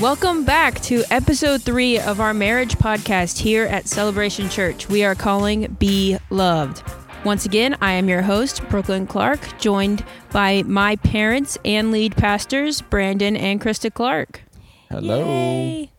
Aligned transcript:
Welcome 0.00 0.44
back 0.44 0.80
to 0.82 1.02
episode 1.10 1.62
three 1.62 1.98
of 1.98 2.20
our 2.20 2.32
marriage 2.32 2.76
podcast 2.76 3.36
here 3.38 3.64
at 3.64 3.88
Celebration 3.88 4.48
Church. 4.48 4.88
We 4.88 5.02
are 5.02 5.16
calling 5.16 5.76
Be 5.80 6.16
Loved. 6.30 6.84
Once 7.24 7.44
again, 7.44 7.76
I 7.80 7.94
am 7.94 8.08
your 8.08 8.22
host, 8.22 8.62
Brooklyn 8.68 9.08
Clark, 9.08 9.58
joined 9.58 10.04
by 10.30 10.62
my 10.62 10.94
parents 10.94 11.58
and 11.64 11.90
lead 11.90 12.16
pastors, 12.16 12.80
Brandon 12.80 13.36
and 13.36 13.60
Krista 13.60 13.92
Clark. 13.92 14.42
Hello. 14.88 15.26
Yay. 15.26 15.90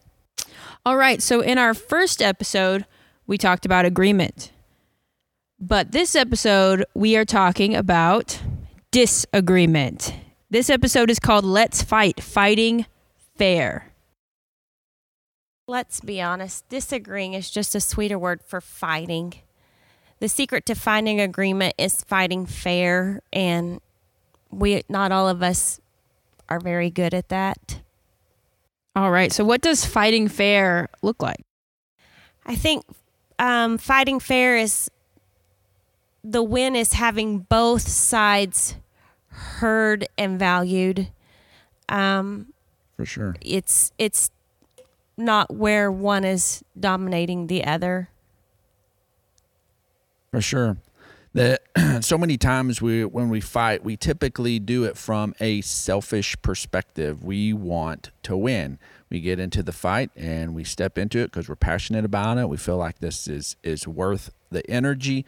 All 0.85 0.95
right, 0.95 1.21
so 1.21 1.41
in 1.41 1.57
our 1.57 1.73
first 1.73 2.21
episode, 2.21 2.85
we 3.27 3.37
talked 3.37 3.65
about 3.65 3.83
agreement. 3.83 4.53
But 5.59 5.91
this 5.91 6.15
episode, 6.15 6.85
we 6.93 7.17
are 7.17 7.25
talking 7.25 7.75
about 7.75 8.39
disagreement. 8.91 10.15
This 10.49 10.69
episode 10.69 11.09
is 11.09 11.19
called 11.19 11.43
Let's 11.43 11.83
Fight 11.83 12.23
Fighting 12.23 12.85
Fair. 13.35 13.88
Let's 15.69 15.99
be 15.99 16.19
honest, 16.19 16.67
disagreeing 16.67 17.35
is 17.35 17.51
just 17.51 17.75
a 17.75 17.79
sweeter 17.79 18.17
word 18.17 18.41
for 18.43 18.59
fighting. 18.59 19.35
The 20.19 20.27
secret 20.27 20.65
to 20.65 20.73
finding 20.73 21.21
agreement 21.21 21.75
is 21.77 22.03
fighting 22.03 22.47
fair, 22.47 23.21
and 23.31 23.79
we 24.49 24.81
not 24.89 25.11
all 25.11 25.29
of 25.29 25.43
us 25.43 25.79
are 26.49 26.59
very 26.59 26.89
good 26.89 27.13
at 27.13 27.29
that. 27.29 27.81
All 28.95 29.11
right, 29.11 29.31
so 29.31 29.43
what 29.43 29.61
does 29.61 29.85
fighting 29.85 30.27
fair 30.27 30.89
look 31.03 31.21
like? 31.21 31.45
I 32.47 32.55
think 32.55 32.83
um, 33.37 33.77
fighting 33.77 34.19
fair 34.19 34.57
is 34.57 34.89
the 36.23 36.41
win 36.41 36.75
is 36.75 36.93
having 36.93 37.41
both 37.41 37.87
sides 37.87 38.75
heard 39.27 40.07
and 40.17 40.39
valued. 40.39 41.09
Um, 41.89 42.53
For 42.97 43.05
sure. 43.05 43.35
it's 43.39 43.91
it's 43.99 44.31
not 45.19 45.53
where 45.53 45.91
one 45.91 46.23
is 46.23 46.63
dominating 46.79 47.47
the 47.47 47.65
other. 47.65 48.09
For 50.31 50.41
sure. 50.41 50.77
That 51.33 51.61
so 52.01 52.17
many 52.17 52.37
times 52.37 52.81
we 52.81 53.05
when 53.05 53.29
we 53.29 53.41
fight, 53.41 53.83
we 53.83 53.97
typically 53.97 54.57
do 54.59 54.83
it 54.83 54.97
from 54.97 55.35
a 55.39 55.61
selfish 55.61 56.35
perspective. 56.41 57.23
We 57.23 57.53
want 57.53 58.11
to 58.23 58.35
win. 58.35 58.79
We 59.09 59.21
get 59.21 59.39
into 59.39 59.61
the 59.61 59.71
fight 59.71 60.11
and 60.15 60.55
we 60.55 60.63
step 60.63 60.97
into 60.97 61.19
it 61.19 61.31
because 61.31 61.49
we're 61.49 61.55
passionate 61.55 62.05
about 62.05 62.37
it. 62.37 62.49
We 62.49 62.57
feel 62.57 62.77
like 62.77 62.99
this 62.99 63.27
is 63.27 63.57
is 63.63 63.87
worth 63.87 64.31
the 64.49 64.67
energy 64.69 65.25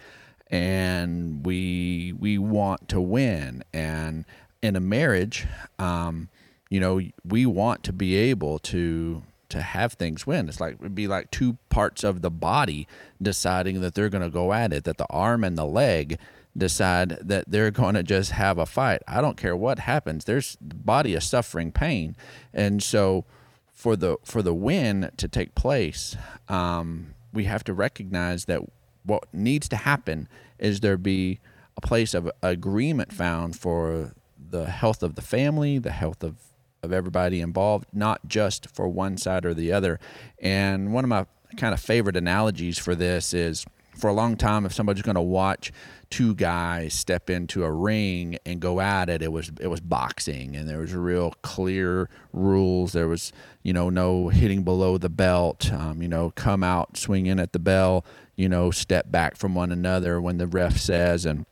and 0.49 1.45
we 1.45 2.13
we 2.17 2.37
want 2.37 2.87
to 2.89 3.01
win. 3.01 3.63
And 3.73 4.25
in 4.61 4.75
a 4.75 4.79
marriage, 4.79 5.47
um, 5.79 6.29
you 6.69 6.79
know, 6.79 7.01
we 7.25 7.45
want 7.45 7.83
to 7.83 7.93
be 7.93 8.15
able 8.15 8.59
to 8.59 9.23
to 9.51 9.61
have 9.61 9.93
things 9.93 10.25
win. 10.25 10.49
It's 10.49 10.59
like 10.59 10.75
it'd 10.79 10.95
be 10.95 11.07
like 11.07 11.31
two 11.31 11.57
parts 11.69 12.03
of 12.03 12.21
the 12.21 12.31
body 12.31 12.87
deciding 13.21 13.81
that 13.81 13.93
they're 13.93 14.09
going 14.09 14.23
to 14.23 14.29
go 14.29 14.53
at 14.53 14.73
it. 14.73 14.83
That 14.83 14.97
the 14.97 15.07
arm 15.09 15.43
and 15.43 15.57
the 15.57 15.65
leg 15.65 16.19
decide 16.57 17.17
that 17.21 17.45
they're 17.47 17.71
going 17.71 17.95
to 17.95 18.03
just 18.03 18.31
have 18.31 18.57
a 18.57 18.65
fight. 18.65 19.01
I 19.07 19.21
don't 19.21 19.37
care 19.37 19.55
what 19.55 19.79
happens. 19.79 20.25
There's 20.25 20.57
the 20.59 20.75
body 20.75 21.13
is 21.13 21.23
suffering 21.23 21.71
pain, 21.71 22.15
and 22.53 22.81
so 22.81 23.25
for 23.71 23.95
the 23.95 24.17
for 24.23 24.41
the 24.41 24.53
win 24.53 25.11
to 25.17 25.27
take 25.27 25.55
place, 25.55 26.15
um, 26.49 27.13
we 27.33 27.45
have 27.45 27.63
to 27.65 27.73
recognize 27.73 28.45
that 28.45 28.61
what 29.03 29.33
needs 29.33 29.67
to 29.69 29.75
happen 29.75 30.27
is 30.59 30.79
there 30.79 30.97
be 30.97 31.39
a 31.75 31.81
place 31.81 32.13
of 32.13 32.29
agreement 32.43 33.11
found 33.11 33.55
for 33.55 34.13
the 34.37 34.65
health 34.65 35.01
of 35.01 35.15
the 35.15 35.21
family, 35.21 35.79
the 35.79 35.91
health 35.91 36.23
of 36.23 36.35
of 36.83 36.91
everybody 36.91 37.41
involved, 37.41 37.87
not 37.93 38.27
just 38.27 38.67
for 38.69 38.87
one 38.87 39.17
side 39.17 39.45
or 39.45 39.53
the 39.53 39.71
other. 39.71 39.99
And 40.39 40.93
one 40.93 41.03
of 41.03 41.09
my 41.09 41.25
kind 41.57 41.73
of 41.73 41.79
favorite 41.79 42.15
analogies 42.15 42.77
for 42.77 42.95
this 42.95 43.33
is 43.33 43.65
for 43.95 44.09
a 44.09 44.13
long 44.13 44.35
time, 44.35 44.65
if 44.65 44.73
somebody's 44.73 45.03
going 45.03 45.15
to 45.15 45.21
watch 45.21 45.71
two 46.09 46.33
guys 46.33 46.93
step 46.93 47.29
into 47.29 47.63
a 47.63 47.71
ring 47.71 48.37
and 48.45 48.59
go 48.59 48.79
at 48.79 49.09
it, 49.09 49.21
it 49.21 49.31
was 49.31 49.51
it 49.59 49.67
was 49.67 49.79
boxing, 49.79 50.55
and 50.55 50.67
there 50.67 50.79
was 50.79 50.93
real 50.93 51.33
clear 51.41 52.09
rules. 52.33 52.93
There 52.93 53.07
was 53.07 53.31
you 53.63 53.73
know 53.73 53.89
no 53.89 54.29
hitting 54.29 54.63
below 54.63 54.97
the 54.97 55.09
belt. 55.09 55.71
Um, 55.71 56.01
you 56.01 56.07
know, 56.07 56.31
come 56.31 56.63
out 56.63 56.97
swinging 56.97 57.39
at 57.39 57.53
the 57.53 57.59
bell. 57.59 58.05
You 58.35 58.49
know, 58.49 58.71
step 58.71 59.11
back 59.11 59.37
from 59.37 59.53
one 59.53 59.71
another 59.71 60.19
when 60.19 60.37
the 60.37 60.47
ref 60.47 60.77
says, 60.77 61.25
and 61.25 61.45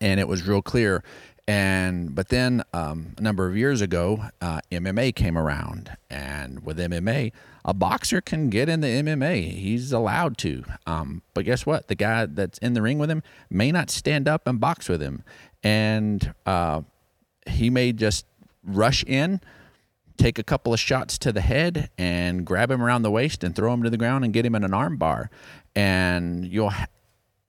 and 0.00 0.20
it 0.20 0.28
was 0.28 0.46
real 0.46 0.62
clear 0.62 1.02
and 1.48 2.14
but 2.14 2.28
then 2.28 2.62
um, 2.72 3.14
a 3.16 3.20
number 3.20 3.48
of 3.48 3.56
years 3.56 3.80
ago, 3.80 4.24
uh, 4.40 4.60
MMA 4.72 5.14
came 5.14 5.38
around, 5.38 5.96
and 6.10 6.64
with 6.64 6.78
MMA, 6.78 7.32
a 7.64 7.72
boxer 7.74 8.20
can 8.20 8.50
get 8.50 8.68
in 8.68 8.80
the 8.80 8.88
MMA. 8.88 9.52
He's 9.52 9.92
allowed 9.92 10.38
to. 10.38 10.64
Um, 10.86 11.22
but 11.34 11.44
guess 11.44 11.64
what? 11.64 11.86
The 11.86 11.94
guy 11.94 12.26
that's 12.26 12.58
in 12.58 12.74
the 12.74 12.82
ring 12.82 12.98
with 12.98 13.10
him 13.10 13.22
may 13.48 13.70
not 13.70 13.90
stand 13.90 14.26
up 14.26 14.48
and 14.48 14.58
box 14.58 14.88
with 14.88 15.00
him, 15.00 15.22
and 15.62 16.34
uh, 16.46 16.82
he 17.46 17.70
may 17.70 17.92
just 17.92 18.26
rush 18.64 19.04
in, 19.04 19.40
take 20.16 20.40
a 20.40 20.44
couple 20.44 20.74
of 20.74 20.80
shots 20.80 21.16
to 21.18 21.32
the 21.32 21.42
head, 21.42 21.90
and 21.96 22.44
grab 22.44 22.72
him 22.72 22.82
around 22.82 23.02
the 23.02 23.10
waist 23.10 23.44
and 23.44 23.54
throw 23.54 23.72
him 23.72 23.84
to 23.84 23.90
the 23.90 23.96
ground 23.96 24.24
and 24.24 24.34
get 24.34 24.44
him 24.44 24.56
in 24.56 24.64
an 24.64 24.72
armbar. 24.72 25.28
And 25.76 26.44
you'll 26.44 26.72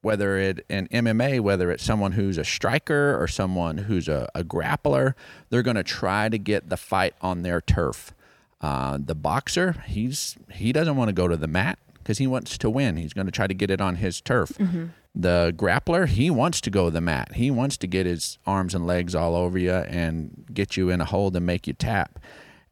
whether 0.07 0.37
it 0.37 0.65
in 0.69 0.87
MMA, 0.87 1.41
whether 1.41 1.69
it's 1.69 1.83
someone 1.83 2.13
who's 2.13 2.37
a 2.37 2.45
striker 2.45 3.21
or 3.21 3.27
someone 3.27 3.77
who's 3.77 4.07
a, 4.07 4.29
a 4.33 4.41
grappler, 4.41 5.15
they're 5.49 5.61
going 5.61 5.75
to 5.75 5.83
try 5.83 6.29
to 6.29 6.37
get 6.37 6.69
the 6.69 6.77
fight 6.77 7.13
on 7.19 7.41
their 7.41 7.59
turf. 7.59 8.13
Uh, 8.61 8.97
the 9.01 9.13
boxer, 9.13 9.83
he's 9.85 10.37
he 10.53 10.71
doesn't 10.71 10.95
want 10.95 11.09
to 11.09 11.13
go 11.13 11.27
to 11.27 11.35
the 11.35 11.45
mat 11.45 11.77
because 11.97 12.19
he 12.19 12.25
wants 12.25 12.57
to 12.57 12.69
win. 12.69 12.95
He's 12.95 13.11
going 13.11 13.25
to 13.27 13.33
try 13.33 13.47
to 13.47 13.53
get 13.53 13.69
it 13.69 13.81
on 13.81 13.97
his 13.97 14.21
turf. 14.21 14.51
Mm-hmm. 14.57 14.85
The 15.13 15.53
grappler, 15.57 16.07
he 16.07 16.29
wants 16.29 16.61
to 16.61 16.69
go 16.69 16.85
to 16.85 16.91
the 16.91 17.01
mat. 17.01 17.33
He 17.35 17.51
wants 17.51 17.75
to 17.79 17.87
get 17.87 18.05
his 18.05 18.37
arms 18.45 18.73
and 18.73 18.87
legs 18.87 19.13
all 19.13 19.35
over 19.35 19.57
you 19.57 19.73
and 19.73 20.45
get 20.53 20.77
you 20.77 20.89
in 20.89 21.01
a 21.01 21.05
hold 21.05 21.35
and 21.35 21.45
make 21.45 21.67
you 21.67 21.73
tap. 21.73 22.17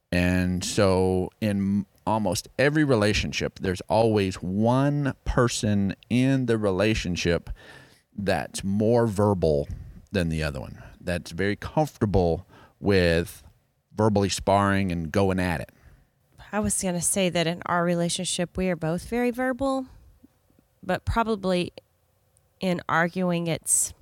And 0.10 0.64
so 0.64 1.32
in 1.42 1.86
almost 2.06 2.48
every 2.58 2.84
relationship, 2.84 3.60
there's 3.60 3.82
always 3.82 4.36
one 4.36 5.16
person 5.26 5.96
in 6.10 6.46
the 6.46 6.58
relationship 6.58 7.50
that's 8.18 8.64
more 8.64 9.08
verbal 9.08 9.68
than 10.12 10.30
the 10.30 10.44
other 10.44 10.62
one, 10.62 10.82
that's 11.00 11.32
very 11.32 11.56
comfortable 11.56 12.48
with 12.80 13.44
verbally 13.96 14.30
sparring 14.30 14.92
and 14.92 15.12
going 15.12 15.40
at 15.40 15.62
it. 15.62 15.72
I 16.52 16.60
was 16.60 16.82
going 16.82 16.96
to 16.96 17.02
say 17.02 17.30
that 17.30 17.48
in 17.48 17.62
our 17.66 17.84
relationship, 17.84 18.56
we 18.56 18.70
are 18.70 18.76
both 18.76 19.10
very 19.10 19.32
verbal, 19.32 19.88
but 20.82 21.04
probably 21.04 21.74
in 22.60 22.82
arguing, 22.88 23.48
it's 23.48 23.94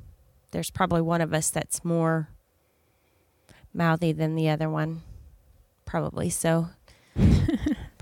there's 0.52 0.70
probably 0.70 1.02
one 1.02 1.22
of 1.22 1.34
us 1.34 1.50
that's 1.50 1.84
more 1.84 2.30
mouthy 3.74 4.12
than 4.12 4.36
the 4.36 4.50
other 4.50 4.70
one. 4.70 5.02
Probably 5.86 6.30
so. 6.30 6.70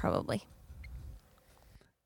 probably. 0.02 0.44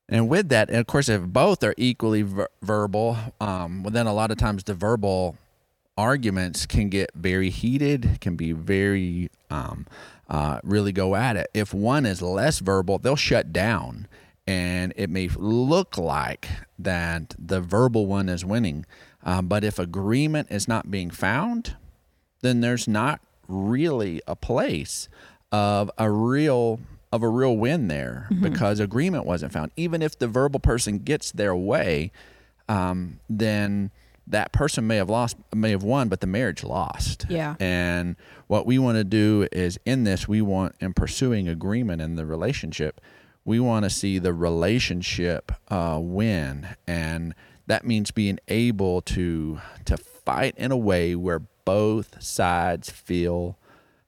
And 0.10 0.28
with 0.28 0.50
that, 0.50 0.70
and 0.70 0.78
of 0.78 0.86
course, 0.86 1.08
if 1.08 1.22
both 1.24 1.64
are 1.64 1.74
equally 1.78 2.24
ver- 2.24 2.50
verbal, 2.62 3.18
um, 3.40 3.84
well, 3.84 3.92
then 3.92 4.06
a 4.06 4.14
lot 4.14 4.32
of 4.32 4.38
times 4.38 4.66
the 4.66 4.74
verbal 4.74 5.38
arguments 5.98 6.66
can 6.66 6.90
get 6.90 7.10
very 7.16 7.50
heated, 7.50 8.18
can 8.20 8.36
be 8.36 8.52
very, 8.52 9.32
um, 9.50 9.88
uh, 10.30 10.60
really 10.64 10.92
go 10.92 11.16
at 11.16 11.38
it. 11.38 11.48
If 11.54 11.74
one 11.74 12.06
is 12.06 12.22
less 12.22 12.60
verbal, 12.60 13.00
they'll 13.00 13.16
shut 13.16 13.54
down, 13.54 14.08
and 14.46 14.92
it 14.98 15.10
may 15.10 15.30
look 15.30 15.98
like 15.98 16.50
that 16.78 17.34
the 17.40 17.62
verbal 17.62 18.08
one 18.08 18.28
is 18.28 18.44
winning. 18.44 18.86
Um, 19.24 19.48
but 19.48 19.64
if 19.64 19.80
agreement 19.80 20.50
is 20.52 20.68
not 20.68 20.92
being 20.92 21.10
found, 21.10 21.78
then 22.42 22.60
there's 22.60 22.90
not 22.90 23.22
really 23.48 24.22
a 24.28 24.36
place 24.36 25.08
of 25.50 25.90
a 25.98 26.12
real 26.12 26.82
of 27.16 27.24
a 27.24 27.30
real 27.30 27.58
win 27.58 27.88
there 27.88 28.28
mm-hmm. 28.30 28.44
because 28.44 28.80
agreement 28.80 29.26
wasn't 29.26 29.52
found. 29.52 29.72
Even 29.76 30.02
if 30.02 30.18
the 30.20 30.28
verbal 30.28 30.60
person 30.60 31.00
gets 31.00 31.32
their 31.32 31.56
way, 31.56 32.12
um, 32.68 33.20
then 33.30 33.92
that 34.28 34.52
person 34.52 34.88
may 34.88 34.98
have 34.98 35.10
lost, 35.10 35.38
may 35.54 35.72
have 35.72 35.84
won, 35.84 36.10
but 36.10 36.20
the 36.20 36.28
marriage 36.28 36.64
lost. 36.64 37.26
Yeah. 37.30 37.56
And 37.60 38.16
what 38.48 38.66
we 38.66 38.80
want 38.80 38.98
to 38.98 39.04
do 39.04 39.48
is 39.52 39.80
in 39.86 40.04
this, 40.04 40.28
we 40.28 40.42
want 40.42 40.76
in 40.80 40.94
pursuing 40.94 41.48
agreement 41.48 42.02
in 42.02 42.16
the 42.16 42.26
relationship, 42.26 43.02
we 43.44 43.60
want 43.60 43.84
to 43.84 43.90
see 43.90 44.18
the 44.18 44.34
relationship 44.34 45.52
uh, 45.70 46.00
win, 46.02 46.68
and 46.88 47.36
that 47.68 47.86
means 47.86 48.12
being 48.12 48.40
able 48.48 49.02
to 49.02 49.62
to 49.86 49.98
fight 49.98 50.56
in 50.58 50.72
a 50.72 50.78
way 50.78 51.16
where 51.16 51.44
both 51.64 52.22
sides 52.22 52.90
feel 52.90 53.58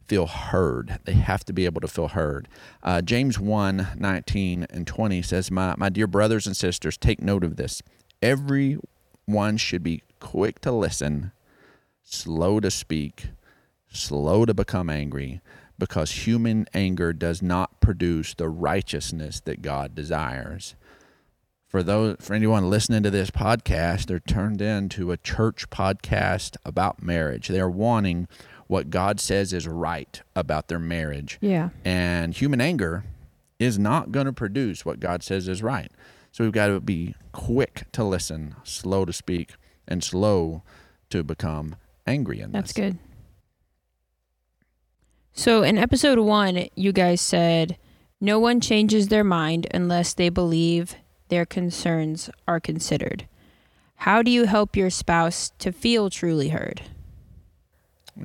feel 0.07 0.27
heard. 0.27 1.00
They 1.06 1.13
have 1.13 1.44
to 1.45 1.54
be 1.54 1.65
able 1.65 1.81
to 1.81 1.88
feel 1.88 2.09
heard. 2.09 2.48
Uh, 2.81 3.01
James 3.01 3.39
1 3.39 3.89
19 3.95 4.68
and 4.69 4.88
20 4.88 5.21
says, 5.21 5.51
my, 5.51 5.75
my 5.77 5.89
dear 5.89 6.07
brothers 6.07 6.48
and 6.48 6.56
sisters, 6.56 6.98
take 6.98 7.21
note 7.21 7.44
of 7.44 7.57
this. 7.57 7.81
Everyone 8.21 9.57
should 9.57 9.83
be 9.83 10.04
quick 10.19 10.59
to 10.62 10.71
listen, 10.71 11.31
slow 12.04 12.59
to 12.59 12.71
speak, 12.71 13.30
slow 13.92 14.45
to 14.45 14.54
become 14.54 14.89
angry, 14.89 15.42
because 15.77 16.25
human 16.25 16.68
anger 16.74 17.13
does 17.13 17.42
not 17.42 17.80
produce 17.81 18.33
the 18.33 18.50
righteousness 18.50 19.39
that 19.42 19.62
God 19.62 19.94
desires. 19.94 20.75
For 21.68 21.83
those 21.83 22.15
for 22.21 22.33
anyone 22.33 22.69
listening 22.69 23.04
to 23.04 23.09
this 23.09 23.30
podcast, 23.30 24.06
they're 24.06 24.19
turned 24.19 24.62
into 24.62 25.12
a 25.12 25.18
church 25.18 25.69
podcast 25.69 26.56
about 26.63 27.04
marriage. 27.04 27.50
They're 27.50 27.69
wanting 27.69 28.30
what 28.67 28.89
God 28.89 29.19
says 29.19 29.53
is 29.53 29.67
right 29.67 30.21
about 30.35 30.67
their 30.67 30.79
marriage. 30.79 31.37
Yeah. 31.41 31.69
And 31.83 32.33
human 32.33 32.61
anger 32.61 33.05
is 33.59 33.79
not 33.79 34.11
going 34.11 34.25
to 34.25 34.33
produce 34.33 34.85
what 34.85 34.99
God 34.99 35.23
says 35.23 35.47
is 35.47 35.63
right. 35.63 35.91
So 36.31 36.43
we've 36.43 36.53
got 36.53 36.67
to 36.67 36.79
be 36.79 37.15
quick 37.31 37.85
to 37.93 38.03
listen, 38.03 38.55
slow 38.63 39.05
to 39.05 39.13
speak, 39.13 39.53
and 39.87 40.03
slow 40.03 40.61
to 41.09 41.23
become 41.23 41.75
angry 42.05 42.41
in 42.41 42.51
That's 42.51 42.73
this. 42.73 42.85
good. 42.85 42.99
So 45.33 45.63
in 45.63 45.77
episode 45.77 46.19
one, 46.19 46.67
you 46.75 46.91
guys 46.91 47.21
said 47.21 47.77
no 48.19 48.39
one 48.39 48.59
changes 48.59 49.07
their 49.07 49.23
mind 49.23 49.67
unless 49.73 50.13
they 50.13 50.29
believe 50.29 50.95
their 51.29 51.45
concerns 51.45 52.29
are 52.47 52.59
considered. 52.59 53.27
How 54.01 54.21
do 54.21 54.31
you 54.31 54.45
help 54.45 54.75
your 54.75 54.89
spouse 54.89 55.51
to 55.59 55.71
feel 55.71 56.09
truly 56.09 56.49
heard? 56.49 56.81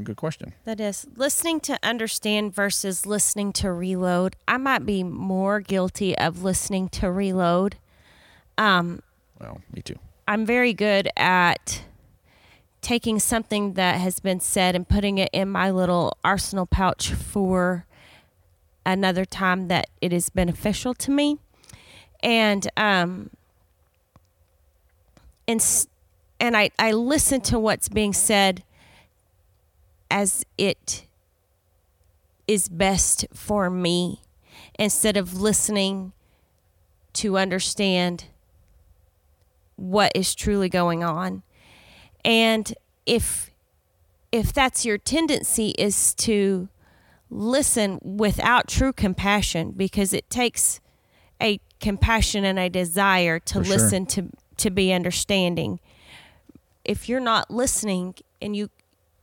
Good 0.02 0.16
question. 0.16 0.54
That 0.64 0.80
is 0.80 1.06
listening 1.16 1.60
to 1.60 1.78
understand 1.82 2.54
versus 2.54 3.04
listening 3.04 3.52
to 3.54 3.72
reload. 3.72 4.36
I 4.48 4.56
might 4.56 4.86
be 4.86 5.02
more 5.02 5.60
guilty 5.60 6.16
of 6.16 6.42
listening 6.42 6.88
to 6.90 7.10
reload. 7.10 7.76
Um, 8.56 9.02
Well, 9.38 9.60
me 9.72 9.82
too. 9.82 9.98
I'm 10.26 10.46
very 10.46 10.72
good 10.72 11.08
at 11.16 11.84
taking 12.80 13.18
something 13.18 13.74
that 13.74 14.00
has 14.00 14.18
been 14.18 14.40
said 14.40 14.74
and 14.74 14.88
putting 14.88 15.18
it 15.18 15.28
in 15.32 15.48
my 15.48 15.70
little 15.70 16.16
arsenal 16.24 16.66
pouch 16.66 17.12
for 17.12 17.86
another 18.84 19.24
time 19.24 19.68
that 19.68 19.88
it 20.00 20.12
is 20.12 20.30
beneficial 20.30 20.94
to 20.94 21.10
me. 21.10 21.38
And 22.22 22.68
um 22.76 23.30
and 25.46 25.86
and 26.40 26.56
I 26.56 26.70
I 26.78 26.92
listen 26.92 27.40
to 27.42 27.58
what's 27.58 27.88
being 27.88 28.12
said 28.12 28.64
as 30.12 30.44
it 30.58 31.06
is 32.46 32.68
best 32.68 33.24
for 33.32 33.70
me 33.70 34.20
instead 34.78 35.16
of 35.16 35.40
listening 35.40 36.12
to 37.14 37.38
understand 37.38 38.26
what 39.76 40.12
is 40.14 40.34
truly 40.34 40.68
going 40.68 41.02
on. 41.02 41.42
And 42.24 42.72
if 43.06 43.50
if 44.30 44.52
that's 44.52 44.84
your 44.84 44.98
tendency 44.98 45.70
is 45.78 46.14
to 46.14 46.68
listen 47.30 47.98
without 48.02 48.68
true 48.68 48.92
compassion 48.92 49.72
because 49.72 50.12
it 50.12 50.28
takes 50.28 50.80
a 51.40 51.58
compassion 51.80 52.44
and 52.44 52.58
a 52.58 52.68
desire 52.68 53.38
to 53.38 53.58
For 53.60 53.64
sure. 53.64 53.76
listen 53.76 54.06
to 54.06 54.28
to 54.58 54.70
be 54.70 54.92
understanding. 54.92 55.80
If 56.84 57.08
you're 57.08 57.20
not 57.20 57.50
listening 57.50 58.14
and 58.42 58.54
you 58.54 58.68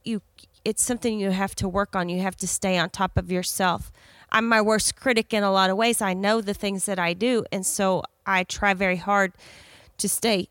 you 0.04 0.22
it's 0.66 0.84
something 0.84 1.20
you 1.20 1.32
have 1.32 1.56
to 1.56 1.68
work 1.68 1.96
on. 1.96 2.10
You 2.10 2.22
have 2.22 2.36
to 2.38 2.48
stay 2.48 2.78
on 2.78 2.90
top 2.90 3.18
of 3.18 3.32
yourself. 3.32 3.92
I'm 4.32 4.48
my 4.48 4.62
worst 4.62 4.96
critic 4.96 5.34
in 5.34 5.44
a 5.44 5.52
lot 5.52 5.70
of 5.70 5.78
ways. 5.78 6.02
I 6.02 6.14
know 6.14 6.42
the 6.42 6.54
things 6.54 6.86
that 6.86 7.00
I 7.00 7.14
do 7.14 7.46
and 7.52 7.66
so 7.66 8.04
I 8.26 8.44
try 8.44 8.74
very 8.74 8.98
hard 8.98 9.34
to 9.98 10.08
stay 10.08 10.50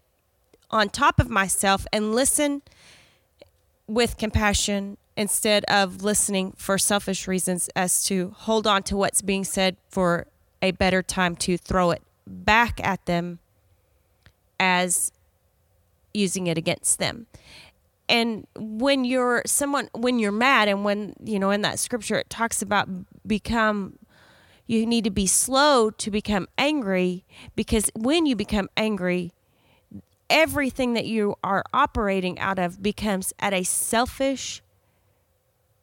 on 0.71 0.89
top 0.89 1.21
of 1.21 1.31
myself 1.31 1.87
and 1.93 2.15
listen 2.15 2.63
with 3.87 4.19
compassion 4.19 4.99
instead 5.17 5.65
of 5.65 6.03
listening 6.03 6.53
for 6.57 6.79
selfish 6.79 7.27
reasons 7.27 7.69
as 7.75 8.05
to 8.05 8.33
hold 8.37 8.67
on 8.67 8.83
to 8.85 8.97
what's 8.97 9.23
being 9.23 9.45
said 9.45 9.77
for 9.89 10.27
a 10.63 10.71
better 10.73 11.03
time 11.03 11.35
to 11.35 11.57
throw 11.57 11.91
it 11.91 12.03
back 12.27 12.81
at 12.85 13.05
them 13.07 13.39
as 14.61 15.13
using 16.13 16.47
it 16.47 16.59
against 16.59 16.99
them. 16.99 17.27
And 18.09 18.47
when 18.57 19.05
you're 19.05 19.43
someone 19.47 19.89
when 19.95 20.19
you're 20.19 20.33
mad 20.33 20.69
and 20.69 20.85
when 20.85 21.15
you 21.23 21.39
know 21.39 21.51
in 21.51 21.63
that 21.63 21.79
scripture 21.79 22.17
it 22.17 22.31
talks 22.31 22.63
about 22.63 22.89
become 23.27 23.99
you 24.67 24.87
need 24.87 25.05
to 25.05 25.11
be 25.11 25.27
slow 25.27 25.91
to 25.91 26.11
become 26.11 26.47
angry 26.57 27.25
because 27.57 27.91
when 27.95 28.27
you 28.27 28.37
become 28.37 28.69
angry 28.77 29.33
everything 30.31 30.95
that 30.95 31.07
you 31.07 31.35
are 31.43 31.65
operating 31.73 32.39
out 32.39 32.59
of 32.59 32.83
becomes 32.83 33.33
at 33.39 33.53
a 33.53 33.63
selfish 33.65 34.63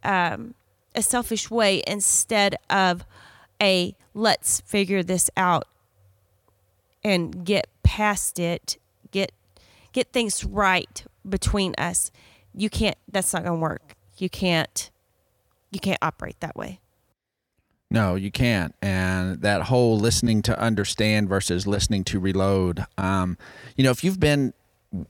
um, 0.04 0.54
a 0.94 1.01
selfish 1.01 1.50
way 1.50 1.81
instead 1.88 2.56
of 2.69 3.06
a 3.62 3.95
let's 4.13 4.62
figure 4.62 5.04
this 5.04 5.30
out 5.36 5.68
and 7.04 7.45
get 7.45 7.68
past 7.83 8.39
it 8.39 8.77
get 9.12 9.31
get 9.92 10.12
things 10.12 10.44
right 10.44 11.06
between 11.27 11.74
us 11.77 12.12
you 12.54 12.69
can't 12.69 12.98
that's 13.12 13.33
not 13.33 13.44
going 13.44 13.57
to 13.57 13.62
work 13.62 13.95
you 14.18 14.30
can't 14.30 14.92
you 15.72 15.80
can't 15.80 16.00
operate 16.01 16.39
that 16.39 16.56
way 16.56 16.80
No, 17.92 18.16
you 18.16 18.31
can't. 18.31 18.74
And 18.81 19.42
that 19.42 19.63
whole 19.63 19.98
listening 19.98 20.42
to 20.44 20.60
understand 20.60 21.30
versus 21.30 21.68
listening 21.68 22.04
to 22.06 22.19
reload. 22.19 22.86
Um, 22.98 23.38
you 23.77 23.83
know, 23.83 23.92
if 23.92 24.04
you've 24.04 24.19
been 24.19 24.54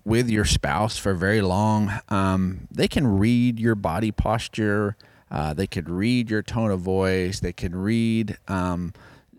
with 0.03 0.29
your 0.29 0.45
spouse 0.45 0.97
for 0.97 1.13
very 1.13 1.41
long, 1.41 1.91
um, 2.09 2.67
they 2.69 2.87
can 2.87 3.07
read 3.07 3.59
your 3.59 3.75
body 3.75 4.11
posture. 4.11 4.97
Uh, 5.31 5.53
they 5.53 5.67
could 5.67 5.89
read 5.89 6.29
your 6.29 6.43
tone 6.43 6.69
of 6.69 6.81
voice. 6.81 7.39
They 7.39 7.53
can 7.53 7.75
read 7.75 8.37
um, 8.47 8.93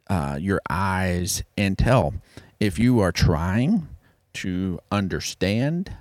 uh, 0.08 0.38
your 0.40 0.60
eyes 0.68 1.42
and 1.56 1.76
tell 1.76 2.14
if 2.58 2.78
you 2.78 3.00
are 3.00 3.12
trying 3.12 3.86
to 4.34 4.80
understand 4.90 5.94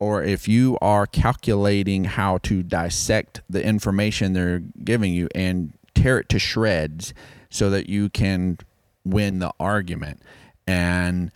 or 0.00 0.22
if 0.24 0.48
you 0.48 0.76
are 0.80 1.06
calculating 1.06 2.04
how 2.04 2.38
to 2.38 2.62
dissect 2.62 3.42
the 3.48 3.64
information 3.64 4.32
they're 4.32 4.62
giving 4.82 5.12
you 5.12 5.28
and 5.34 5.72
tear 5.94 6.18
it 6.18 6.28
to 6.30 6.38
shreds 6.38 7.14
so 7.50 7.70
that 7.70 7.88
you 7.88 8.08
can 8.08 8.58
win 9.04 9.38
the 9.38 9.52
argument. 9.60 10.22
And 10.66 11.30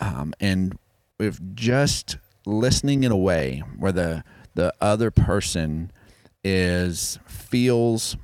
um, 0.00 0.34
and 0.40 0.78
if 1.18 1.38
just 1.54 2.18
listening 2.46 3.04
in 3.04 3.12
a 3.12 3.16
way 3.16 3.62
where 3.78 3.92
the 3.92 4.24
the 4.54 4.72
other 4.80 5.10
person 5.10 5.90
is 6.42 7.18
feels 7.26 8.16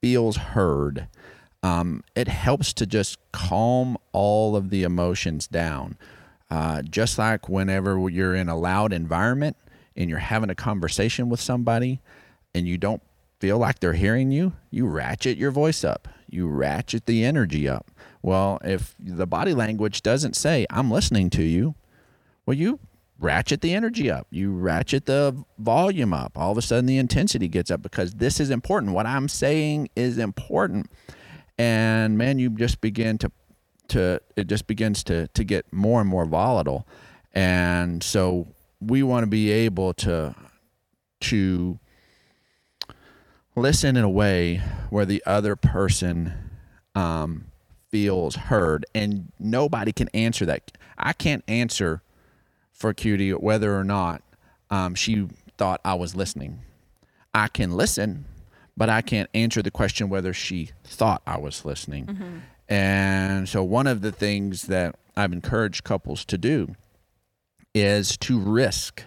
feels 0.00 0.36
heard 0.36 1.08
um, 1.62 2.04
it 2.14 2.28
helps 2.28 2.72
to 2.72 2.86
just 2.86 3.18
calm 3.32 3.98
all 4.12 4.54
of 4.54 4.70
the 4.70 4.84
emotions 4.84 5.48
down 5.48 5.96
uh, 6.50 6.82
just 6.82 7.18
like 7.18 7.48
whenever 7.48 8.08
you're 8.08 8.34
in 8.34 8.48
a 8.48 8.56
loud 8.56 8.92
environment 8.92 9.56
and 9.96 10.08
you're 10.08 10.18
having 10.18 10.50
a 10.50 10.54
conversation 10.54 11.28
with 11.28 11.40
somebody 11.40 12.00
and 12.54 12.66
you 12.66 12.78
don't 12.78 13.02
feel 13.40 13.58
like 13.58 13.80
they're 13.80 13.92
hearing 13.92 14.30
you, 14.30 14.52
you 14.70 14.86
ratchet 14.86 15.36
your 15.36 15.50
voice 15.50 15.84
up. 15.84 16.08
You 16.28 16.48
ratchet 16.48 17.06
the 17.06 17.24
energy 17.24 17.68
up. 17.68 17.90
Well, 18.22 18.58
if 18.64 18.94
the 18.98 19.26
body 19.26 19.54
language 19.54 20.02
doesn't 20.02 20.36
say, 20.36 20.66
I'm 20.70 20.90
listening 20.90 21.30
to 21.30 21.42
you, 21.42 21.74
well, 22.46 22.56
you 22.56 22.80
ratchet 23.18 23.60
the 23.60 23.74
energy 23.74 24.10
up. 24.10 24.26
You 24.30 24.52
ratchet 24.52 25.06
the 25.06 25.44
volume 25.58 26.12
up. 26.12 26.36
All 26.36 26.52
of 26.52 26.58
a 26.58 26.62
sudden, 26.62 26.86
the 26.86 26.98
intensity 26.98 27.48
gets 27.48 27.70
up 27.70 27.82
because 27.82 28.14
this 28.14 28.40
is 28.40 28.50
important. 28.50 28.92
What 28.92 29.06
I'm 29.06 29.28
saying 29.28 29.90
is 29.96 30.18
important. 30.18 30.90
And 31.58 32.16
man, 32.16 32.38
you 32.38 32.50
just 32.50 32.80
begin 32.80 33.18
to 33.18 33.30
to 33.88 34.20
it 34.36 34.46
just 34.46 34.66
begins 34.66 35.02
to 35.04 35.28
to 35.28 35.44
get 35.44 35.72
more 35.72 36.00
and 36.00 36.08
more 36.08 36.24
volatile. 36.24 36.86
And 37.32 38.02
so 38.02 38.48
we 38.80 39.02
want 39.02 39.24
to 39.24 39.26
be 39.28 39.50
able 39.50 39.94
to 39.94 40.34
to 41.20 41.78
listen 43.56 43.96
in 43.96 44.04
a 44.04 44.10
way 44.10 44.62
where 44.90 45.04
the 45.04 45.22
other 45.26 45.56
person 45.56 46.32
um, 46.94 47.46
feels 47.90 48.36
heard. 48.36 48.86
And 48.94 49.32
nobody 49.38 49.92
can 49.92 50.08
answer 50.14 50.46
that. 50.46 50.70
I 50.96 51.12
can't 51.12 51.42
answer 51.48 52.02
for 52.72 52.94
cutie 52.94 53.32
whether 53.32 53.76
or 53.76 53.82
not 53.84 54.22
um, 54.70 54.94
she 54.94 55.28
thought 55.56 55.80
i 55.84 55.94
was 55.94 56.14
listening. 56.14 56.60
I 57.34 57.48
can 57.48 57.72
listen 57.76 58.26
but 58.78 58.88
i 58.88 59.02
can't 59.02 59.28
answer 59.34 59.60
the 59.60 59.70
question 59.70 60.08
whether 60.08 60.32
she 60.32 60.70
thought 60.84 61.20
i 61.26 61.36
was 61.36 61.64
listening 61.64 62.42
and 62.68 63.48
so, 63.48 63.62
one 63.62 63.86
of 63.86 64.02
the 64.02 64.12
things 64.12 64.62
that 64.62 64.96
I've 65.16 65.32
encouraged 65.32 65.84
couples 65.84 66.24
to 66.26 66.38
do 66.38 66.74
is 67.74 68.16
to 68.18 68.38
risk 68.38 69.04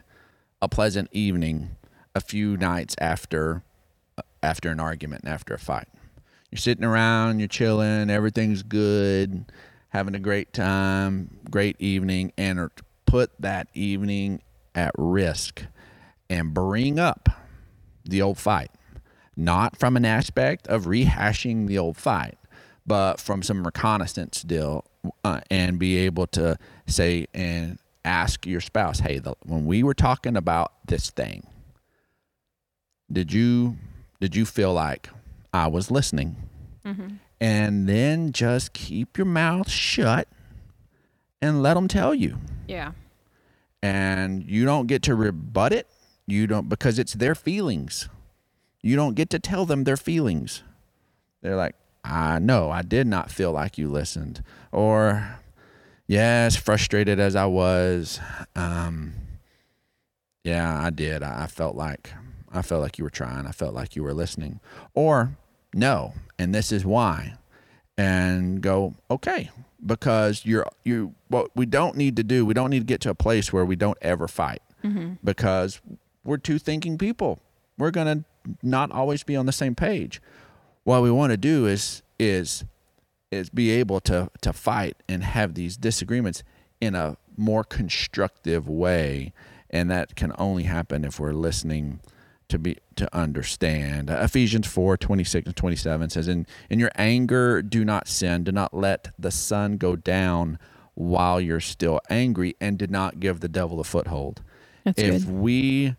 a 0.62 0.70
pleasant 0.70 1.10
evening 1.12 1.72
a 2.16 2.22
few 2.22 2.58
nights 2.58 2.96
after 3.00 3.64
uh, 4.18 4.24
after 4.44 4.70
an 4.70 4.80
argument 4.80 5.24
and 5.24 5.34
after 5.34 5.54
a 5.54 5.60
fight. 5.60 5.88
You're 6.52 6.60
sitting 6.60 6.84
around, 6.84 7.40
you're 7.40 7.48
chilling, 7.48 8.10
everything's 8.10 8.64
good, 8.64 9.46
having 9.90 10.16
a 10.16 10.20
great 10.20 10.54
time, 10.54 11.38
great 11.50 11.76
evening, 11.80 12.34
and 12.38 12.60
er, 12.60 12.72
put 13.06 13.32
that 13.40 13.68
evening 13.74 14.42
at 14.76 14.92
risk 14.98 15.66
and 16.30 16.54
bring 16.54 17.00
up 17.00 17.30
the 18.04 18.22
old 18.22 18.38
fight. 18.38 18.72
not 19.38 19.78
from 19.78 19.96
an 19.96 20.06
aspect 20.06 20.68
of 20.68 20.86
rehashing 20.86 21.68
the 21.68 21.78
old 21.78 21.98
fight, 21.98 22.38
but 22.86 23.20
from 23.20 23.44
some 23.44 23.64
reconnaissance 23.64 24.42
deal 24.44 24.86
uh, 25.24 25.42
and 25.50 25.80
be 25.80 25.98
able 25.98 26.28
to 26.28 26.58
say 26.88 27.28
and 27.34 27.80
ask 28.04 28.46
your 28.46 28.62
spouse, 28.62 29.00
hey, 29.00 29.20
the, 29.20 29.36
when 29.44 29.66
we 29.66 29.84
were 29.84 29.94
talking 29.94 30.36
about 30.36 30.74
this 30.86 31.10
thing, 31.10 31.46
did 33.12 33.32
you 33.32 33.78
did 34.20 34.36
you 34.36 34.46
feel 34.46 34.74
like 34.74 35.10
I 35.54 35.68
was 35.68 35.92
listening? 35.92 36.36
Mm-hmm. 36.86 37.16
And 37.40 37.90
then 37.90 38.32
just 38.32 38.74
keep 38.74 39.18
your 39.18 39.26
mouth 39.26 39.70
shut 39.70 40.28
and 41.42 41.64
let 41.64 41.74
them 41.74 41.88
tell 41.88 42.14
you. 42.14 42.38
Yeah. 42.68 42.92
And 43.82 44.44
you 44.44 44.64
don't 44.64 44.86
get 44.86 45.02
to 45.04 45.16
rebut 45.16 45.74
it. 45.74 45.88
You 46.28 46.46
don't 46.46 46.70
because 46.70 47.00
it's 47.00 47.14
their 47.14 47.34
feelings. 47.34 48.10
You 48.84 48.96
don't 48.96 49.16
get 49.16 49.30
to 49.32 49.40
tell 49.40 49.66
them 49.66 49.84
their 49.84 49.98
feelings. 49.98 50.64
They're 51.42 51.56
like, 51.56 51.76
I 52.04 52.40
know 52.40 52.70
I 52.70 52.82
did 52.82 53.08
not 53.08 53.32
feel 53.32 53.52
like 53.52 53.78
you 53.78 53.90
listened. 53.90 54.44
Or, 54.72 55.40
yes, 56.08 56.56
frustrated 56.56 57.20
as 57.20 57.36
I 57.36 57.46
was, 57.46 58.20
um, 58.56 59.14
yeah, 60.44 60.82
I 60.82 60.90
did. 60.90 61.24
I, 61.24 61.44
I 61.44 61.48
felt 61.48 61.76
like 61.76 62.12
I 62.54 62.62
felt 62.62 62.82
like 62.82 62.98
you 62.98 63.04
were 63.04 63.10
trying. 63.10 63.46
I 63.46 63.52
felt 63.52 63.74
like 63.74 63.96
you 63.96 64.04
were 64.04 64.14
listening. 64.14 64.60
Or, 64.94 65.38
no, 65.74 66.14
and 66.38 66.54
this 66.54 66.72
is 66.72 66.86
why. 66.86 67.36
And 67.98 68.62
go, 68.62 68.96
okay, 69.10 69.52
because 69.86 70.46
you're 70.46 70.66
you 70.84 71.14
what 71.28 71.56
we 71.56 71.66
don't 71.66 71.96
need 71.96 72.16
to 72.18 72.24
do, 72.24 72.46
we 72.46 72.54
don't 72.54 72.70
need 72.70 72.80
to 72.80 72.86
get 72.86 73.02
to 73.02 73.10
a 73.10 73.16
place 73.16 73.54
where 73.54 73.66
we 73.66 73.76
don't 73.76 73.98
ever 74.02 74.28
fight. 74.28 74.62
Mm-hmm. 74.84 75.14
Because 75.24 75.80
we're 76.24 76.38
two 76.38 76.58
thinking 76.58 76.98
people. 76.98 77.40
We're 77.78 77.92
gonna 77.92 78.24
not 78.64 78.92
always 78.92 79.24
be 79.24 79.36
on 79.36 79.46
the 79.46 79.52
same 79.52 79.76
page. 79.76 80.22
What 80.84 81.02
we 81.04 81.12
want 81.12 81.32
to 81.32 81.38
do 81.38 81.68
is 81.68 82.02
is 82.20 82.66
is 83.32 83.50
be 83.50 83.72
able 83.72 84.00
to 84.02 84.30
to 84.42 84.54
fight 84.54 84.98
and 85.08 85.24
have 85.24 85.54
these 85.54 85.78
disagreements 85.78 86.44
in 86.80 86.96
a 86.96 87.18
more 87.38 87.64
constructive 87.64 88.68
way, 88.68 89.34
and 89.70 89.90
that 89.90 90.16
can 90.16 90.34
only 90.38 90.64
happen 90.64 91.06
if 91.06 91.20
we're 91.20 91.34
listening 91.34 92.00
to 92.50 92.60
be 92.60 92.78
to 92.96 93.14
understand. 93.16 94.12
Uh, 94.12 94.20
Ephesians 94.22 94.68
4, 94.68 94.98
26 94.98 95.48
and 95.48 95.56
27 95.56 96.10
says, 96.10 96.28
in, 96.28 96.46
in 96.70 96.80
your 96.80 96.92
anger 96.96 97.62
do 97.62 97.86
not 97.86 98.08
sin, 98.08 98.44
do 98.44 98.52
not 98.52 98.74
let 98.74 99.10
the 99.18 99.32
sun 99.32 99.78
go 99.78 99.96
down 99.96 100.60
while 100.94 101.40
you're 101.40 101.62
still 101.62 102.00
angry, 102.10 102.56
and 102.60 102.78
do 102.78 102.86
not 102.88 103.20
give 103.20 103.40
the 103.40 103.48
devil 103.48 103.80
a 103.80 103.84
foothold. 103.84 104.42
That's 104.84 105.02
if 105.02 105.26
good. 105.26 105.34
we 105.34 105.96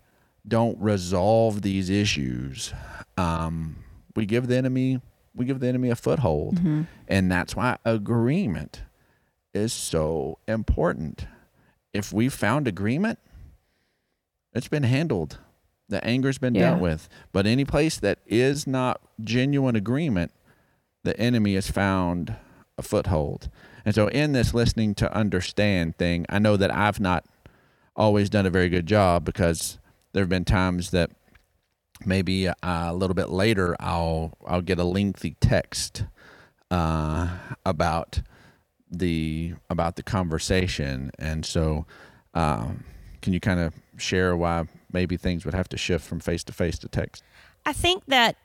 don't 0.46 0.78
resolve 0.78 1.62
these 1.62 1.88
issues, 1.88 2.74
um, 3.16 3.76
we 4.16 4.26
give 4.26 4.46
the 4.48 4.56
enemy 4.56 5.00
we 5.34 5.46
give 5.46 5.60
the 5.60 5.68
enemy 5.68 5.88
a 5.88 5.96
foothold, 5.96 6.56
Mm-hmm. 6.56 6.82
and 7.08 7.32
that's 7.32 7.56
why 7.56 7.78
agreement 7.86 8.82
is 9.54 9.72
so 9.72 10.38
important. 10.46 11.26
If 11.94 12.12
we 12.12 12.28
found 12.28 12.68
agreement, 12.68 13.18
it's 14.52 14.68
been 14.68 14.82
handled. 14.82 15.38
The 15.88 16.04
anger's 16.04 16.36
been 16.38 16.54
Yeah. 16.54 16.70
dealt 16.70 16.80
with. 16.80 17.08
But 17.32 17.46
any 17.46 17.64
place 17.64 17.98
that 18.00 18.18
is 18.26 18.66
not 18.66 19.00
genuine 19.22 19.74
agreement, 19.76 20.32
the 21.02 21.18
enemy 21.18 21.54
has 21.54 21.70
found 21.70 22.36
a 22.78 22.82
foothold. 22.82 23.48
And 23.84 23.94
so, 23.94 24.08
in 24.08 24.32
this 24.32 24.52
listening 24.54 24.94
to 24.96 25.12
understand 25.16 25.96
thing, 25.96 26.26
I 26.28 26.38
know 26.38 26.56
that 26.58 26.72
I've 26.74 27.00
not 27.00 27.24
always 27.96 28.28
done 28.30 28.44
a 28.46 28.50
very 28.50 28.68
good 28.68 28.86
job 28.86 29.24
because 29.24 29.78
there 30.12 30.22
have 30.22 30.28
been 30.30 30.44
times 30.44 30.90
that 30.90 31.10
maybe 32.04 32.48
uh, 32.48 32.54
a 32.62 32.94
little 32.94 33.14
bit 33.14 33.28
later 33.28 33.76
I'll 33.80 34.32
I'll 34.46 34.62
get 34.62 34.78
a 34.78 34.84
lengthy 34.84 35.36
text 35.40 36.04
uh, 36.70 37.36
about 37.64 38.20
the 38.90 39.54
about 39.70 39.96
the 39.96 40.02
conversation, 40.02 41.10
and 41.18 41.44
so 41.44 41.86
um, 42.34 42.84
can 43.20 43.32
you 43.32 43.40
kind 43.40 43.60
of 43.60 43.74
share 43.96 44.36
why 44.36 44.66
maybe 44.92 45.16
things 45.16 45.44
would 45.44 45.54
have 45.54 45.68
to 45.70 45.76
shift 45.76 46.06
from 46.06 46.20
face 46.20 46.44
to 46.44 46.52
face 46.52 46.78
to 46.78 46.88
text? 46.88 47.22
I 47.64 47.72
think 47.72 48.04
that 48.06 48.36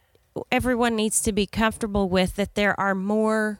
everyone 0.51 0.95
needs 0.95 1.21
to 1.23 1.31
be 1.31 1.45
comfortable 1.45 2.09
with 2.09 2.35
that 2.35 2.55
there 2.55 2.79
are 2.79 2.93
more 2.93 3.59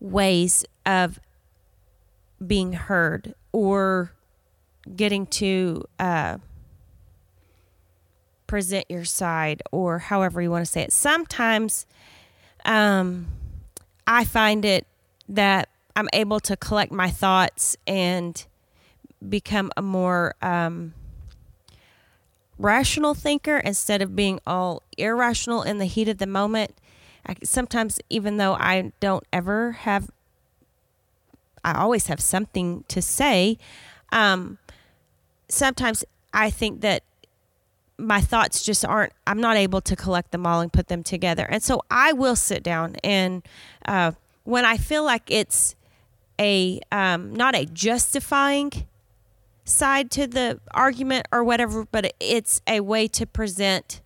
ways 0.00 0.64
of 0.86 1.18
being 2.44 2.72
heard 2.72 3.34
or 3.52 4.12
getting 4.94 5.26
to 5.26 5.84
uh, 5.98 6.38
present 8.48 8.86
your 8.88 9.04
side 9.04 9.62
or 9.70 10.00
however 10.00 10.42
you 10.42 10.50
want 10.50 10.66
to 10.66 10.70
say 10.70 10.82
it. 10.82 10.92
Sometimes 10.92 11.86
um, 12.64 13.28
I 14.08 14.24
find 14.24 14.64
it 14.64 14.88
that 15.28 15.68
I'm 15.94 16.08
able 16.12 16.40
to 16.40 16.56
collect 16.56 16.90
my 16.90 17.10
thoughts 17.10 17.76
and 17.86 18.44
become 19.28 19.70
a 19.76 19.82
more 19.82 20.34
um, 20.42 20.94
rational 22.58 23.14
thinker 23.14 23.58
instead 23.58 24.02
of 24.02 24.16
being 24.16 24.40
all 24.46 24.82
irrational 24.96 25.62
in 25.62 25.78
the 25.78 25.84
heat 25.84 26.08
of 26.08 26.18
the 26.18 26.26
moment. 26.26 26.74
I, 27.26 27.36
sometimes, 27.44 28.00
even 28.08 28.38
though 28.38 28.54
I 28.54 28.92
don't 29.00 29.24
ever 29.32 29.72
have, 29.72 30.10
I 31.64 31.78
always 31.78 32.06
have 32.06 32.20
something 32.20 32.84
to 32.88 33.02
say. 33.02 33.58
Um, 34.10 34.58
sometimes 35.48 36.04
I 36.32 36.50
think 36.50 36.80
that 36.80 37.02
my 37.98 38.20
thoughts 38.20 38.62
just 38.62 38.84
aren't, 38.84 39.12
I'm 39.26 39.40
not 39.40 39.56
able 39.56 39.80
to 39.82 39.96
collect 39.96 40.30
them 40.30 40.46
all 40.46 40.60
and 40.60 40.72
put 40.72 40.86
them 40.86 41.02
together. 41.02 41.44
And 41.44 41.62
so 41.62 41.82
I 41.90 42.12
will 42.12 42.36
sit 42.36 42.62
down 42.62 42.96
and 43.02 43.42
uh, 43.84 44.12
when 44.44 44.64
I 44.64 44.76
feel 44.76 45.04
like 45.04 45.30
it's 45.30 45.74
a, 46.40 46.80
um, 46.92 47.34
not 47.34 47.56
a 47.56 47.66
justifying 47.66 48.86
side 49.64 50.10
to 50.12 50.26
the 50.26 50.60
argument 50.72 51.26
or 51.32 51.42
whatever, 51.42 51.84
but 51.90 52.12
it's 52.20 52.60
a 52.66 52.80
way 52.80 53.08
to 53.08 53.26
present 53.26 54.00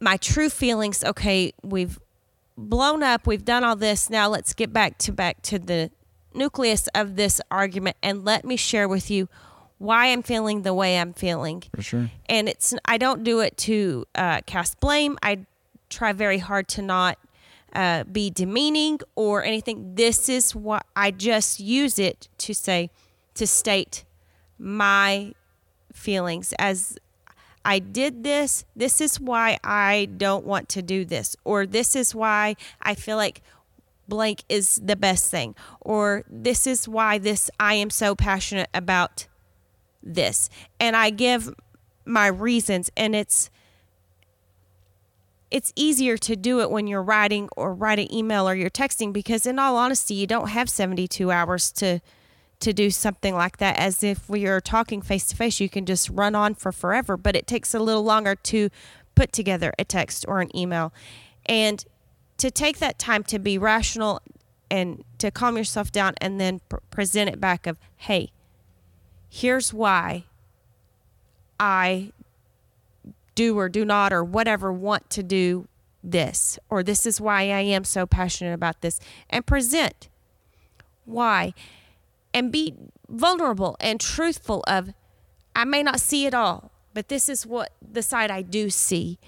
my 0.00 0.16
true 0.16 0.48
feelings. 0.48 1.04
Okay, 1.04 1.52
we've 1.62 1.98
blown 2.56 3.02
up, 3.02 3.26
we've 3.26 3.44
done 3.44 3.62
all 3.62 3.76
this. 3.76 4.08
Now 4.08 4.28
let's 4.28 4.54
get 4.54 4.72
back 4.72 4.96
to 4.98 5.12
back 5.12 5.42
to 5.42 5.58
the 5.58 5.90
nucleus 6.32 6.88
of 6.94 7.16
this 7.16 7.40
argument 7.50 7.96
and 8.02 8.24
let 8.24 8.44
me 8.44 8.56
share 8.56 8.88
with 8.88 9.10
you 9.10 9.28
why 9.80 10.08
I'm 10.12 10.22
feeling 10.22 10.60
the 10.60 10.74
way 10.74 10.98
I'm 10.98 11.14
feeling. 11.14 11.64
For 11.74 11.82
sure. 11.82 12.10
And 12.28 12.50
it's 12.50 12.74
I 12.84 12.98
don't 12.98 13.24
do 13.24 13.40
it 13.40 13.56
to 13.58 14.04
uh, 14.14 14.42
cast 14.44 14.78
blame. 14.78 15.18
I 15.22 15.46
try 15.88 16.12
very 16.12 16.36
hard 16.36 16.68
to 16.68 16.82
not 16.82 17.18
uh, 17.72 18.04
be 18.04 18.28
demeaning 18.28 19.00
or 19.14 19.42
anything. 19.42 19.94
This 19.94 20.28
is 20.28 20.54
what 20.54 20.84
I 20.94 21.10
just 21.10 21.60
use 21.60 21.98
it 21.98 22.28
to 22.38 22.54
say, 22.54 22.90
to 23.34 23.46
state 23.46 24.04
my 24.58 25.32
feelings 25.94 26.52
as 26.58 26.98
I 27.64 27.78
did 27.78 28.22
this. 28.22 28.66
This 28.76 29.00
is 29.00 29.18
why 29.18 29.58
I 29.64 30.08
don't 30.14 30.44
want 30.44 30.68
to 30.70 30.82
do 30.82 31.06
this, 31.06 31.36
or 31.42 31.64
this 31.64 31.96
is 31.96 32.14
why 32.14 32.56
I 32.82 32.94
feel 32.94 33.16
like 33.16 33.40
blank 34.06 34.44
is 34.50 34.78
the 34.84 34.96
best 34.96 35.30
thing, 35.30 35.54
or 35.80 36.24
this 36.28 36.66
is 36.66 36.86
why 36.86 37.16
this 37.16 37.50
I 37.58 37.74
am 37.74 37.88
so 37.88 38.14
passionate 38.14 38.68
about 38.74 39.26
this. 40.02 40.48
And 40.78 40.96
I 40.96 41.10
give 41.10 41.52
my 42.04 42.26
reasons, 42.26 42.90
and 42.96 43.14
it's 43.14 43.50
it's 45.50 45.72
easier 45.74 46.16
to 46.16 46.36
do 46.36 46.60
it 46.60 46.70
when 46.70 46.86
you're 46.86 47.02
writing 47.02 47.48
or 47.56 47.74
write 47.74 47.98
an 47.98 48.12
email 48.14 48.48
or 48.48 48.54
you're 48.54 48.70
texting 48.70 49.12
because 49.12 49.46
in 49.46 49.58
all 49.58 49.76
honesty 49.76 50.14
you 50.14 50.26
don't 50.26 50.50
have 50.50 50.70
72 50.70 51.30
hours 51.30 51.72
to 51.72 52.00
to 52.60 52.72
do 52.72 52.90
something 52.90 53.34
like 53.34 53.56
that 53.56 53.78
as 53.78 54.04
if 54.04 54.28
we 54.28 54.46
are 54.46 54.60
talking 54.60 55.02
face 55.02 55.26
to 55.26 55.36
face 55.36 55.60
you 55.60 55.68
can 55.68 55.86
just 55.86 56.08
run 56.10 56.34
on 56.34 56.54
for 56.54 56.70
forever 56.70 57.16
but 57.16 57.34
it 57.34 57.46
takes 57.46 57.74
a 57.74 57.80
little 57.80 58.04
longer 58.04 58.34
to 58.34 58.70
put 59.14 59.32
together 59.32 59.72
a 59.78 59.84
text 59.84 60.24
or 60.28 60.40
an 60.40 60.54
email 60.56 60.92
and 61.46 61.84
to 62.36 62.50
take 62.50 62.78
that 62.78 62.98
time 62.98 63.24
to 63.24 63.38
be 63.38 63.58
rational 63.58 64.22
and 64.70 65.04
to 65.18 65.30
calm 65.30 65.56
yourself 65.56 65.90
down 65.90 66.14
and 66.20 66.40
then 66.40 66.60
pr- 66.68 66.76
present 66.90 67.28
it 67.28 67.40
back 67.40 67.66
of 67.66 67.78
hey 67.96 68.30
here's 69.30 69.72
why 69.72 70.24
i 71.58 72.12
do 73.34 73.58
or 73.58 73.70
do 73.70 73.86
not 73.86 74.12
or 74.12 74.22
whatever 74.22 74.70
want 74.70 75.08
to 75.08 75.22
do 75.22 75.66
this 76.02 76.58
or 76.68 76.82
this 76.82 77.06
is 77.06 77.20
why 77.20 77.42
I 77.42 77.60
am 77.60 77.84
so 77.84 78.06
passionate 78.06 78.54
about 78.54 78.80
this 78.80 79.00
and 79.28 79.46
present 79.46 80.08
why 81.04 81.54
and 82.32 82.52
be 82.52 82.74
vulnerable 83.08 83.76
and 83.80 84.00
truthful 84.00 84.64
of 84.66 84.92
I 85.54 85.64
may 85.64 85.82
not 85.82 86.00
see 86.00 86.26
it 86.26 86.34
all 86.34 86.70
but 86.92 87.08
this 87.08 87.28
is 87.28 87.46
what 87.46 87.72
the 87.80 88.02
side 88.02 88.30
I 88.30 88.42
do 88.42 88.68
see 88.70 89.18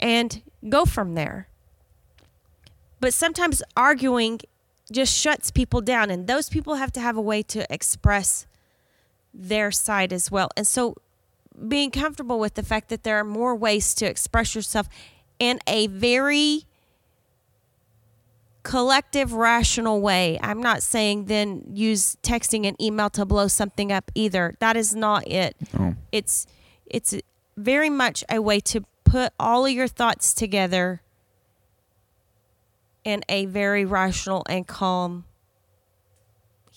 and 0.00 0.42
go 0.68 0.84
from 0.84 1.14
there. 1.14 1.48
But 3.00 3.14
sometimes 3.14 3.62
arguing 3.76 4.40
just 4.90 5.16
shuts 5.16 5.50
people 5.50 5.80
down 5.80 6.10
and 6.10 6.26
those 6.26 6.48
people 6.48 6.76
have 6.76 6.92
to 6.92 7.00
have 7.00 7.16
a 7.16 7.20
way 7.20 7.42
to 7.42 7.72
express 7.72 8.46
their 9.34 9.70
side 9.70 10.12
as 10.12 10.30
well 10.30 10.48
and 10.56 10.66
so 10.66 10.94
being 11.68 11.90
comfortable 11.90 12.38
with 12.38 12.54
the 12.54 12.62
fact 12.62 12.88
that 12.88 13.02
there 13.02 13.18
are 13.18 13.24
more 13.24 13.54
ways 13.54 13.94
to 13.94 14.06
express 14.06 14.54
yourself 14.54 14.88
in 15.38 15.58
a 15.66 15.86
very 15.88 16.64
collective 18.62 19.32
rational 19.32 20.00
way. 20.00 20.38
I'm 20.42 20.62
not 20.62 20.82
saying 20.82 21.26
then 21.26 21.64
use 21.72 22.16
texting 22.22 22.66
and 22.66 22.80
email 22.80 23.10
to 23.10 23.24
blow 23.24 23.48
something 23.48 23.90
up 23.90 24.10
either. 24.14 24.54
That 24.60 24.76
is 24.76 24.94
not 24.94 25.26
it. 25.26 25.56
It's 26.10 26.46
it's 26.86 27.14
very 27.56 27.90
much 27.90 28.24
a 28.30 28.40
way 28.40 28.60
to 28.60 28.84
put 29.04 29.32
all 29.38 29.66
of 29.66 29.72
your 29.72 29.88
thoughts 29.88 30.32
together 30.32 31.02
in 33.04 33.22
a 33.28 33.46
very 33.46 33.84
rational 33.84 34.44
and 34.48 34.66
calm 34.66 35.24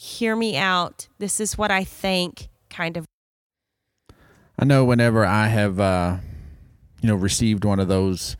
hear 0.05 0.35
me 0.35 0.55
out. 0.55 1.07
This 1.17 1.39
is 1.39 1.57
what 1.57 1.71
I 1.71 1.83
think 1.83 2.47
kind 2.69 2.97
of 2.97 3.05
I 4.57 4.63
know 4.63 4.85
whenever 4.85 5.25
I 5.25 5.47
have, 5.47 5.79
uh, 5.79 6.17
you 7.01 7.09
know, 7.09 7.15
received 7.15 7.65
one 7.65 7.79
of 7.79 7.87
those 7.87 8.37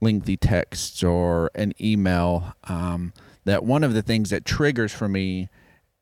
lengthy 0.00 0.36
texts 0.36 1.02
or 1.02 1.50
an 1.54 1.72
email, 1.80 2.54
um, 2.64 3.12
that 3.44 3.64
one 3.64 3.82
of 3.82 3.92
the 3.92 4.02
things 4.02 4.30
that 4.30 4.44
triggers 4.44 4.92
for 4.92 5.08
me 5.08 5.48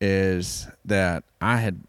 is 0.01 0.67
that 0.85 1.25
I 1.41 1.59
had, 1.59 1.83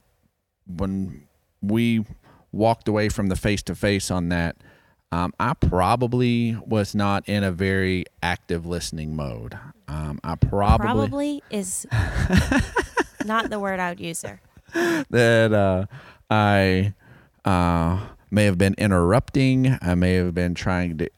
when 0.67 1.27
we 1.62 2.05
walked 2.51 2.88
away 2.88 3.10
from 3.10 3.27
the 3.27 3.36
face 3.36 3.62
to 3.63 3.75
face 3.75 4.10
on 4.10 4.29
that, 4.29 4.55
um, 5.12 5.34
I 5.39 5.53
probably 5.53 6.58
was 6.65 6.96
not 6.96 7.27
in 7.27 7.44
a 7.44 7.51
very 7.51 8.05
active 8.24 8.65
listening 8.65 9.15
mode. 9.15 9.58
Um, 9.88 10.20
I 10.24 10.36
probably, 10.36 10.86
probably 10.86 11.44
is 11.50 11.86
not 13.25 13.50
the 13.50 13.60
word 13.60 13.79
I 13.79 13.89
would 13.89 14.00
use 14.00 14.22
there. 14.22 14.41
that 15.10 15.53
uh, 15.53 15.86
I 16.29 16.94
uh, 17.44 18.08
may 18.32 18.46
have 18.46 18.58
been 18.58 18.75
interrupting. 18.77 19.77
I 19.82 19.96
may 19.96 20.13
have 20.13 20.34
been 20.34 20.55
trying 20.55 20.98
to 20.98 21.10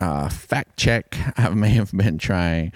uh, 0.00 0.28
fact 0.28 0.76
check. 0.76 1.16
I 1.36 1.50
may 1.50 1.70
have 1.70 1.92
been 1.92 2.18
trying 2.18 2.72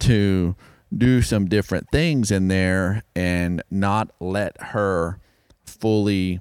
to 0.00 0.56
do 0.96 1.22
some 1.22 1.46
different 1.46 1.88
things 1.90 2.30
in 2.30 2.48
there 2.48 3.02
and 3.14 3.62
not 3.70 4.10
let 4.20 4.60
her 4.60 5.18
fully 5.64 6.40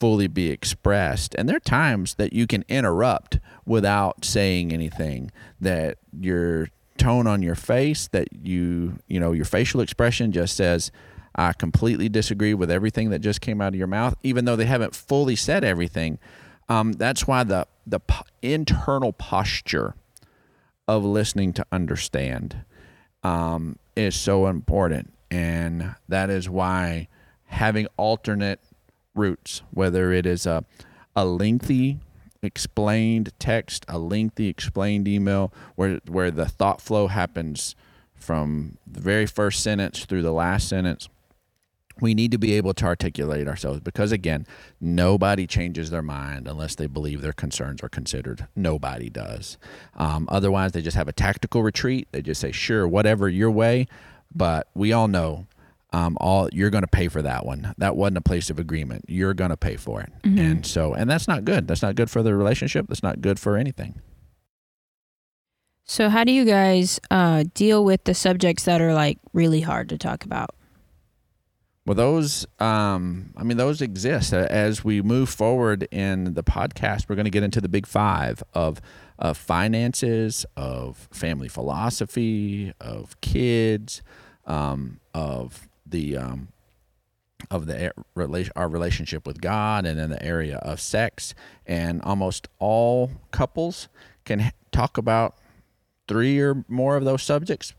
fully 0.00 0.26
be 0.26 0.50
expressed 0.50 1.32
and 1.36 1.48
there 1.48 1.54
are 1.54 1.60
times 1.60 2.16
that 2.16 2.32
you 2.32 2.44
can 2.44 2.64
interrupt 2.68 3.38
without 3.64 4.24
saying 4.24 4.72
anything 4.72 5.30
that 5.60 5.96
your 6.20 6.66
tone 6.98 7.26
on 7.26 7.42
your 7.42 7.54
face 7.54 8.08
that 8.08 8.28
you 8.32 8.98
you 9.08 9.18
know 9.18 9.32
your 9.32 9.44
facial 9.44 9.80
expression 9.80 10.32
just 10.32 10.56
says 10.56 10.90
I 11.34 11.52
completely 11.52 12.08
disagree 12.08 12.54
with 12.54 12.70
everything 12.70 13.10
that 13.10 13.20
just 13.20 13.40
came 13.40 13.60
out 13.60 13.68
of 13.68 13.74
your 13.76 13.86
mouth, 13.86 14.14
even 14.22 14.44
though 14.44 14.56
they 14.56 14.66
haven't 14.66 14.94
fully 14.94 15.36
said 15.36 15.64
everything. 15.64 16.18
Um, 16.68 16.92
that's 16.92 17.26
why 17.26 17.44
the 17.44 17.66
the 17.86 18.00
internal 18.42 19.12
posture 19.12 19.94
of 20.86 21.04
listening 21.04 21.52
to 21.54 21.66
understand 21.72 22.64
um, 23.22 23.78
is 23.96 24.14
so 24.14 24.46
important, 24.46 25.12
and 25.30 25.94
that 26.08 26.30
is 26.30 26.48
why 26.48 27.08
having 27.46 27.86
alternate 27.96 28.60
routes, 29.14 29.62
whether 29.70 30.12
it 30.12 30.26
is 30.26 30.46
a 30.46 30.64
a 31.16 31.24
lengthy 31.24 31.98
explained 32.42 33.32
text, 33.38 33.84
a 33.88 33.98
lengthy 33.98 34.48
explained 34.48 35.06
email, 35.06 35.52
where 35.76 36.00
where 36.08 36.30
the 36.30 36.46
thought 36.46 36.80
flow 36.80 37.06
happens 37.06 37.74
from 38.14 38.78
the 38.86 39.00
very 39.00 39.26
first 39.26 39.62
sentence 39.62 40.04
through 40.04 40.22
the 40.22 40.32
last 40.32 40.68
sentence. 40.68 41.08
We 42.00 42.14
need 42.14 42.32
to 42.32 42.38
be 42.38 42.54
able 42.54 42.74
to 42.74 42.86
articulate 42.86 43.46
ourselves 43.46 43.80
because 43.80 44.12
again 44.12 44.46
nobody 44.80 45.46
changes 45.46 45.90
their 45.90 46.02
mind 46.02 46.48
unless 46.48 46.74
they 46.74 46.86
believe 46.86 47.20
their 47.20 47.32
concerns 47.32 47.82
are 47.82 47.88
considered. 47.88 48.48
Nobody 48.56 49.08
does. 49.08 49.58
Um, 49.94 50.26
otherwise 50.30 50.72
they 50.72 50.82
just 50.82 50.96
have 50.96 51.08
a 51.08 51.12
tactical 51.12 51.62
retreat. 51.62 52.08
They 52.10 52.22
just 52.22 52.40
say 52.40 52.50
sure 52.50 52.88
whatever 52.88 53.28
your 53.28 53.50
way. 53.50 53.86
But 54.34 54.68
we 54.74 54.92
all 54.92 55.08
know 55.08 55.46
um, 55.92 56.16
all 56.20 56.48
you're 56.52 56.70
going 56.70 56.82
to 56.82 56.88
pay 56.88 57.08
for 57.08 57.22
that 57.22 57.44
one. 57.44 57.74
That 57.78 57.96
wasn't 57.96 58.18
a 58.18 58.22
place 58.22 58.50
of 58.50 58.58
agreement. 58.58 59.04
You're 59.08 59.34
going 59.34 59.50
to 59.50 59.56
pay 59.56 59.76
for 59.76 60.00
it. 60.00 60.12
And 60.24 60.66
so 60.66 60.94
and 60.94 61.08
that's 61.08 61.28
not 61.28 61.44
good. 61.44 61.68
That's 61.68 61.82
not 61.82 61.94
good 61.94 62.10
for 62.10 62.22
the 62.22 62.34
relationship. 62.34 62.86
That's 62.88 63.02
not 63.02 63.20
good 63.20 63.38
for 63.38 63.56
anything. 63.56 64.00
So, 65.84 66.08
how 66.08 66.24
do 66.24 66.32
you 66.32 66.44
guys 66.44 67.00
uh, 67.10 67.44
deal 67.54 67.84
with 67.84 68.04
the 68.04 68.14
subjects 68.14 68.64
that 68.64 68.80
are 68.80 68.94
like 68.94 69.18
really 69.32 69.60
hard 69.60 69.88
to 69.90 69.98
talk 69.98 70.24
about? 70.24 70.54
Well, 71.84 71.96
those, 71.96 72.46
um, 72.60 73.34
I 73.36 73.42
mean, 73.42 73.56
those 73.56 73.82
exist. 73.82 74.32
As 74.32 74.84
we 74.84 75.02
move 75.02 75.28
forward 75.28 75.88
in 75.90 76.34
the 76.34 76.44
podcast, 76.44 77.08
we're 77.08 77.16
going 77.16 77.24
to 77.24 77.30
get 77.30 77.42
into 77.42 77.60
the 77.60 77.68
big 77.68 77.86
five 77.86 78.40
of, 78.54 78.80
of 79.18 79.36
finances, 79.36 80.46
of 80.56 81.08
family 81.10 81.48
philosophy, 81.48 82.72
of 82.80 83.20
kids, 83.20 84.00
um, 84.46 85.00
of 85.12 85.68
the 85.92 86.16
um, 86.16 86.48
of 87.50 87.66
the 87.66 87.92
our 88.56 88.68
relationship 88.68 89.26
with 89.26 89.40
God, 89.40 89.86
and 89.86 89.98
in 90.00 90.10
the 90.10 90.22
area 90.22 90.56
of 90.58 90.80
sex. 90.80 91.34
And 91.66 92.02
almost 92.02 92.48
all 92.58 93.12
couples 93.30 93.88
can 94.24 94.52
talk 94.70 94.98
about 94.98 95.38
three 96.08 96.40
or 96.40 96.64
more 96.68 96.96
of 96.96 97.04
those 97.04 97.22
subjects 97.22 97.74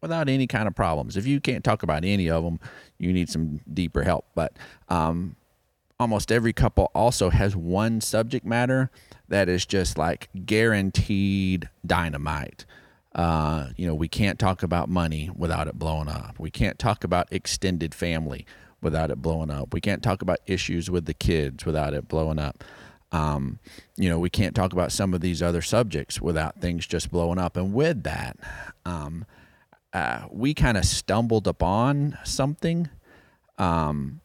without 0.00 0.28
any 0.28 0.46
kind 0.46 0.68
of 0.68 0.74
problems. 0.74 1.16
If 1.16 1.26
you 1.26 1.40
can't 1.40 1.64
talk 1.64 1.82
about 1.82 2.04
any 2.04 2.28
of 2.28 2.44
them, 2.44 2.60
you 2.98 3.12
need 3.12 3.28
some 3.28 3.60
deeper 3.72 4.02
help. 4.02 4.26
But 4.34 4.52
um, 4.88 5.36
almost 5.98 6.30
every 6.30 6.52
couple 6.52 6.90
also 6.94 7.30
has 7.30 7.56
one 7.56 8.00
subject 8.00 8.44
matter 8.44 8.90
that 9.28 9.48
is 9.48 9.64
just 9.64 9.96
like 9.96 10.28
guaranteed 10.44 11.68
dynamite. 11.86 12.66
Uh, 13.14 13.68
you 13.76 13.86
know, 13.86 13.94
we 13.94 14.08
can't 14.08 14.38
talk 14.38 14.62
about 14.62 14.88
money 14.88 15.30
without 15.36 15.68
it 15.68 15.78
blowing 15.78 16.08
up. 16.08 16.38
We 16.38 16.50
can't 16.50 16.78
talk 16.78 17.04
about 17.04 17.28
extended 17.30 17.94
family 17.94 18.44
without 18.82 19.10
it 19.10 19.22
blowing 19.22 19.50
up. 19.50 19.72
We 19.72 19.80
can't 19.80 20.02
talk 20.02 20.20
about 20.20 20.38
issues 20.46 20.90
with 20.90 21.06
the 21.06 21.14
kids 21.14 21.64
without 21.64 21.94
it 21.94 22.08
blowing 22.08 22.38
up. 22.38 22.64
Um, 23.12 23.60
you 23.96 24.08
know, 24.08 24.18
we 24.18 24.30
can't 24.30 24.56
talk 24.56 24.72
about 24.72 24.90
some 24.90 25.14
of 25.14 25.20
these 25.20 25.42
other 25.42 25.62
subjects 25.62 26.20
without 26.20 26.60
things 26.60 26.86
just 26.86 27.12
blowing 27.12 27.38
up. 27.38 27.56
And 27.56 27.72
with 27.72 28.02
that, 28.02 28.36
um, 28.84 29.24
uh, 29.92 30.26
we 30.30 30.52
kind 30.52 30.76
of 30.76 30.84
stumbled 30.84 31.46
upon 31.46 32.18
something, 32.24 32.88
um, 33.58 34.20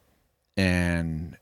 and 0.57 1.37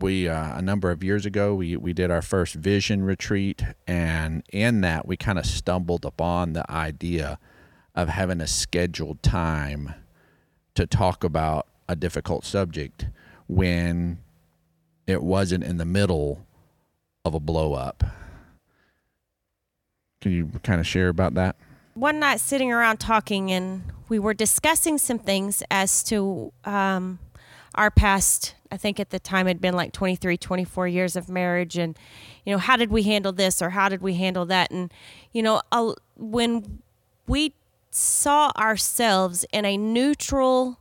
we 0.00 0.28
uh, 0.28 0.58
a 0.58 0.62
number 0.62 0.90
of 0.90 1.02
years 1.02 1.26
ago 1.26 1.54
we 1.54 1.76
we 1.76 1.92
did 1.92 2.10
our 2.10 2.22
first 2.22 2.54
vision 2.54 3.02
retreat, 3.02 3.62
and 3.86 4.42
in 4.52 4.80
that 4.82 5.06
we 5.06 5.16
kind 5.16 5.38
of 5.38 5.46
stumbled 5.46 6.04
upon 6.04 6.52
the 6.52 6.70
idea 6.70 7.38
of 7.94 8.08
having 8.08 8.40
a 8.40 8.46
scheduled 8.46 9.22
time 9.22 9.94
to 10.74 10.86
talk 10.86 11.24
about 11.24 11.66
a 11.88 11.96
difficult 11.96 12.44
subject 12.44 13.06
when 13.46 14.18
it 15.06 15.22
wasn't 15.22 15.64
in 15.64 15.78
the 15.78 15.84
middle 15.84 16.46
of 17.24 17.34
a 17.34 17.40
blow 17.40 17.74
up. 17.74 18.04
Can 20.20 20.32
you 20.32 20.50
kind 20.62 20.80
of 20.80 20.86
share 20.86 21.08
about 21.08 21.34
that? 21.34 21.56
one 21.96 22.20
night 22.20 22.40
sitting 22.40 22.70
around 22.70 22.98
talking 22.98 23.50
and 23.50 23.82
we 24.08 24.18
were 24.18 24.34
discussing 24.34 24.98
some 24.98 25.18
things 25.18 25.62
as 25.70 26.04
to 26.04 26.52
um, 26.64 27.18
our 27.76 27.90
past 27.90 28.54
i 28.70 28.76
think 28.76 28.98
at 28.98 29.10
the 29.10 29.18
time 29.18 29.46
had 29.46 29.60
been 29.60 29.74
like 29.74 29.92
23 29.92 30.36
24 30.36 30.88
years 30.88 31.16
of 31.16 31.28
marriage 31.28 31.76
and 31.76 31.98
you 32.44 32.52
know 32.52 32.58
how 32.58 32.76
did 32.76 32.90
we 32.90 33.02
handle 33.02 33.32
this 33.32 33.60
or 33.60 33.70
how 33.70 33.88
did 33.88 34.00
we 34.00 34.14
handle 34.14 34.46
that? 34.46 34.70
And 34.70 34.92
you 35.32 35.42
know 35.42 35.60
when 36.16 36.82
we 37.26 37.52
saw 37.90 38.52
ourselves 38.56 39.44
in 39.52 39.64
a 39.64 39.76
neutral 39.76 40.78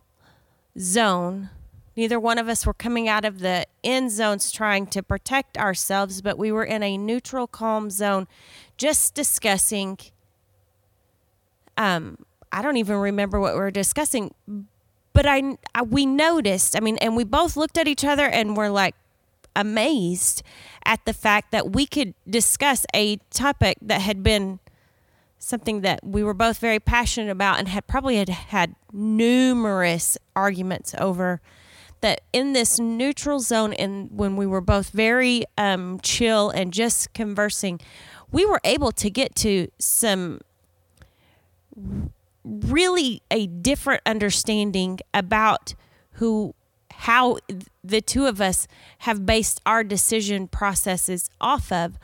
zone 0.77 1.49
neither 1.95 2.19
one 2.19 2.38
of 2.38 2.49
us 2.49 2.65
were 2.65 2.73
coming 2.73 3.08
out 3.08 3.25
of 3.25 3.39
the 3.39 3.65
end 3.84 4.12
zones 4.12 4.51
trying 4.51 4.86
to 4.88 5.01
protect 5.01 5.58
ourselves 5.58 6.21
but 6.21 6.38
we 6.38 6.51
were 6.51 6.65
in 6.65 6.84
a 6.84 6.97
neutral 6.97 7.47
calm 7.47 7.89
zone 7.89 8.27
just 8.77 9.15
discussing 9.15 9.97
um 11.77 12.17
I 12.51 12.62
don't 12.62 12.77
even 12.77 12.95
remember 12.95 13.38
what 13.38 13.53
we 13.53 13.60
were 13.60 13.69
discussing, 13.69 14.34
but 15.15 15.25
I, 15.25 15.58
I 15.73 15.82
we 15.82 16.06
noticed. 16.06 16.75
I 16.75 16.82
mean, 16.82 16.97
and 16.97 17.15
we 17.15 17.23
both 17.23 17.56
looked 17.56 17.78
at 17.78 17.88
each 17.88 18.04
other 18.04 18.28
and 18.28 18.56
were 18.56 18.69
like 18.69 18.95
amazed 19.56 20.43
at 20.86 21.04
the 21.06 21.13
fact 21.13 21.51
that 21.51 21.71
we 21.71 21.88
could 21.88 22.13
discuss 22.30 22.86
a 22.93 23.15
topic 23.32 23.78
that 23.82 24.01
had 24.01 24.21
been 24.21 24.60
something 25.39 25.82
that 25.82 26.04
we 26.04 26.21
were 26.21 26.34
both 26.34 26.58
very 26.58 26.82
passionate 26.82 27.32
about 27.32 27.60
and 27.60 27.69
had 27.69 27.88
probably 27.88 28.17
had 28.17 28.28
had 28.28 28.75
numerous 28.91 30.17
arguments 30.36 30.93
over 30.99 31.39
that 32.01 32.19
in 32.34 32.51
this 32.51 32.78
neutral 32.78 33.39
zone 33.39 33.71
and 33.73 34.10
when 34.12 34.36
we 34.36 34.45
were 34.45 34.60
both 34.60 34.89
very 34.89 35.45
um, 35.58 35.99
chill 36.01 36.49
and 36.49 36.73
just 36.73 37.13
conversing 37.13 37.80
we 38.32 38.43
were 38.43 38.60
able 38.65 38.91
to 38.91 39.10
get 39.10 39.34
to 39.36 39.69
some 39.80 40.41
really 42.45 43.21
a 43.31 43.47
different 43.47 44.01
understanding 44.05 44.99
about 45.13 45.73
who 46.13 46.53
how 46.91 47.38
the 47.84 47.99
two 47.99 48.25
of 48.25 48.39
us 48.39 48.67
have 48.99 49.25
based 49.25 49.60
our 49.65 49.84
decision 49.84 50.47
processes 50.47 51.29
off 51.41 51.71
of. 51.71 51.99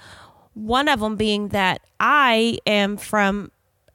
One 0.53 0.89
of 0.89 0.99
them 0.99 1.15
being 1.15 1.49
that 1.49 1.81
I 1.99 2.57
am 2.67 2.97
from 2.97 3.51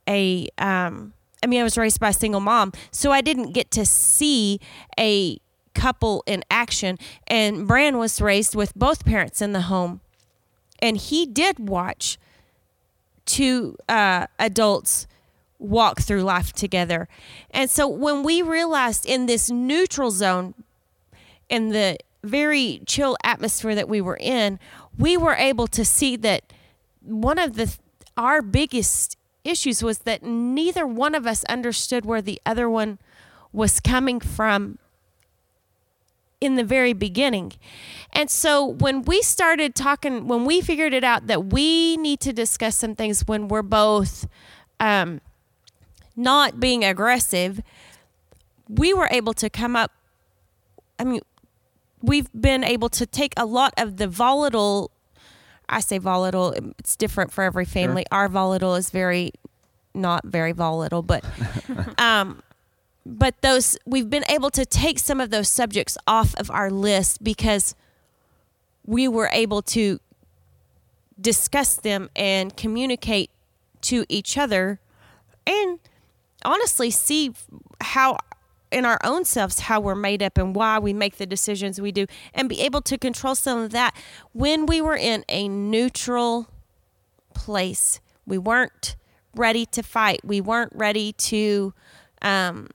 a, 0.09 0.47
um, 0.57 1.13
I 1.43 1.47
mean, 1.47 1.59
I 1.59 1.63
was 1.63 1.77
raised 1.77 1.99
by 1.99 2.09
a 2.09 2.13
single 2.13 2.41
mom, 2.41 2.73
so 2.89 3.11
I 3.11 3.21
didn't 3.21 3.51
get 3.51 3.69
to 3.71 3.85
see 3.85 4.59
a 4.99 5.39
couple 5.75 6.23
in 6.25 6.43
action. 6.49 6.97
And 7.27 7.67
Bran 7.67 7.99
was 7.99 8.19
raised 8.19 8.55
with 8.55 8.73
both 8.73 9.05
parents 9.05 9.39
in 9.39 9.53
the 9.53 9.61
home, 9.61 10.01
and 10.79 10.97
he 10.97 11.27
did 11.27 11.69
watch 11.69 12.17
two 13.25 13.77
uh, 13.87 14.25
adults 14.39 15.05
walk 15.59 16.01
through 16.01 16.23
life 16.23 16.53
together. 16.53 17.07
And 17.51 17.69
so 17.69 17.87
when 17.87 18.23
we 18.23 18.41
realized 18.41 19.05
in 19.05 19.25
this 19.25 19.49
neutral 19.49 20.11
zone, 20.11 20.53
in 21.49 21.69
the 21.69 21.97
very 22.23 22.81
chill 22.85 23.17
atmosphere 23.23 23.75
that 23.75 23.89
we 23.89 24.01
were 24.01 24.17
in, 24.19 24.59
we 24.97 25.17
were 25.17 25.35
able 25.35 25.67
to 25.67 25.85
see 25.85 26.15
that 26.17 26.43
one 27.01 27.39
of 27.39 27.53
the 27.53 27.75
our 28.17 28.41
biggest 28.41 29.15
issues 29.43 29.83
was 29.83 29.99
that 29.99 30.23
neither 30.23 30.85
one 30.85 31.15
of 31.15 31.25
us 31.25 31.43
understood 31.45 32.05
where 32.05 32.21
the 32.21 32.41
other 32.45 32.69
one 32.69 32.97
was 33.53 33.79
coming 33.79 34.19
from 34.19 34.77
in 36.41 36.55
the 36.55 36.63
very 36.63 36.93
beginning. 36.93 37.53
And 38.11 38.29
so 38.29 38.65
when 38.65 39.03
we 39.03 39.21
started 39.21 39.73
talking, 39.75 40.27
when 40.27 40.45
we 40.45 40.61
figured 40.61 40.93
it 40.93 41.03
out 41.03 41.27
that 41.27 41.45
we 41.45 41.97
need 41.97 42.19
to 42.21 42.33
discuss 42.33 42.75
some 42.75 42.95
things 42.95 43.27
when 43.27 43.47
we're 43.47 43.61
both 43.63 44.27
um, 44.79 45.21
not 46.17 46.59
being 46.59 46.83
aggressive, 46.83 47.61
we 48.67 48.93
were 48.93 49.07
able 49.11 49.33
to 49.35 49.49
come 49.49 49.75
up. 49.75 49.91
I 50.99 51.03
mean, 51.03 51.21
we've 52.01 52.29
been 52.33 52.63
able 52.63 52.89
to 52.89 53.05
take 53.05 53.33
a 53.37 53.45
lot 53.45 53.73
of 53.77 53.97
the 53.97 54.07
volatile. 54.07 54.91
I 55.69 55.79
say 55.79 55.99
volatile. 55.99 56.53
It's 56.79 56.95
different 56.95 57.31
for 57.31 57.43
every 57.43 57.65
family. 57.65 58.03
Sure. 58.11 58.19
Our 58.19 58.29
volatile 58.29 58.75
is 58.75 58.89
very, 58.89 59.31
not 59.93 60.25
very 60.25 60.51
volatile, 60.51 61.03
but, 61.03 61.23
um, 61.97 62.41
but 63.05 63.41
those 63.41 63.77
we've 63.85 64.09
been 64.09 64.25
able 64.27 64.49
to 64.51 64.65
take 64.65 64.99
some 64.99 65.21
of 65.21 65.29
those 65.29 65.47
subjects 65.47 65.97
off 66.07 66.35
of 66.35 66.49
our 66.49 66.71
list 66.71 67.23
because 67.23 67.75
we 68.85 69.07
were 69.07 69.29
able 69.31 69.61
to 69.61 69.99
discuss 71.19 71.75
them 71.75 72.09
and 72.15 72.55
communicate 72.55 73.29
to 73.81 74.05
each 74.09 74.37
other 74.37 74.79
and 75.45 75.79
honestly 76.43 76.91
see 76.91 77.33
how 77.81 78.17
in 78.71 78.85
our 78.85 78.99
own 79.03 79.23
selves 79.23 79.61
how 79.61 79.79
we're 79.79 79.95
made 79.95 80.21
up 80.21 80.37
and 80.37 80.55
why 80.55 80.77
we 80.77 80.93
make 80.93 81.17
the 81.17 81.25
decisions 81.25 81.79
we 81.79 81.91
do 81.91 82.05
and 82.33 82.49
be 82.49 82.61
able 82.61 82.81
to 82.81 82.97
control 82.97 83.35
some 83.35 83.59
of 83.59 83.71
that. 83.71 83.95
When 84.33 84.65
we 84.65 84.81
were 84.81 84.97
in 84.97 85.23
a 85.29 85.47
neutral 85.47 86.47
place 87.33 87.99
we 88.25 88.37
weren't 88.37 88.95
ready 89.35 89.65
to 89.67 89.81
fight. 89.81 90.19
We 90.23 90.41
weren't 90.41 90.73
ready 90.75 91.13
to 91.13 91.73
um, 92.21 92.69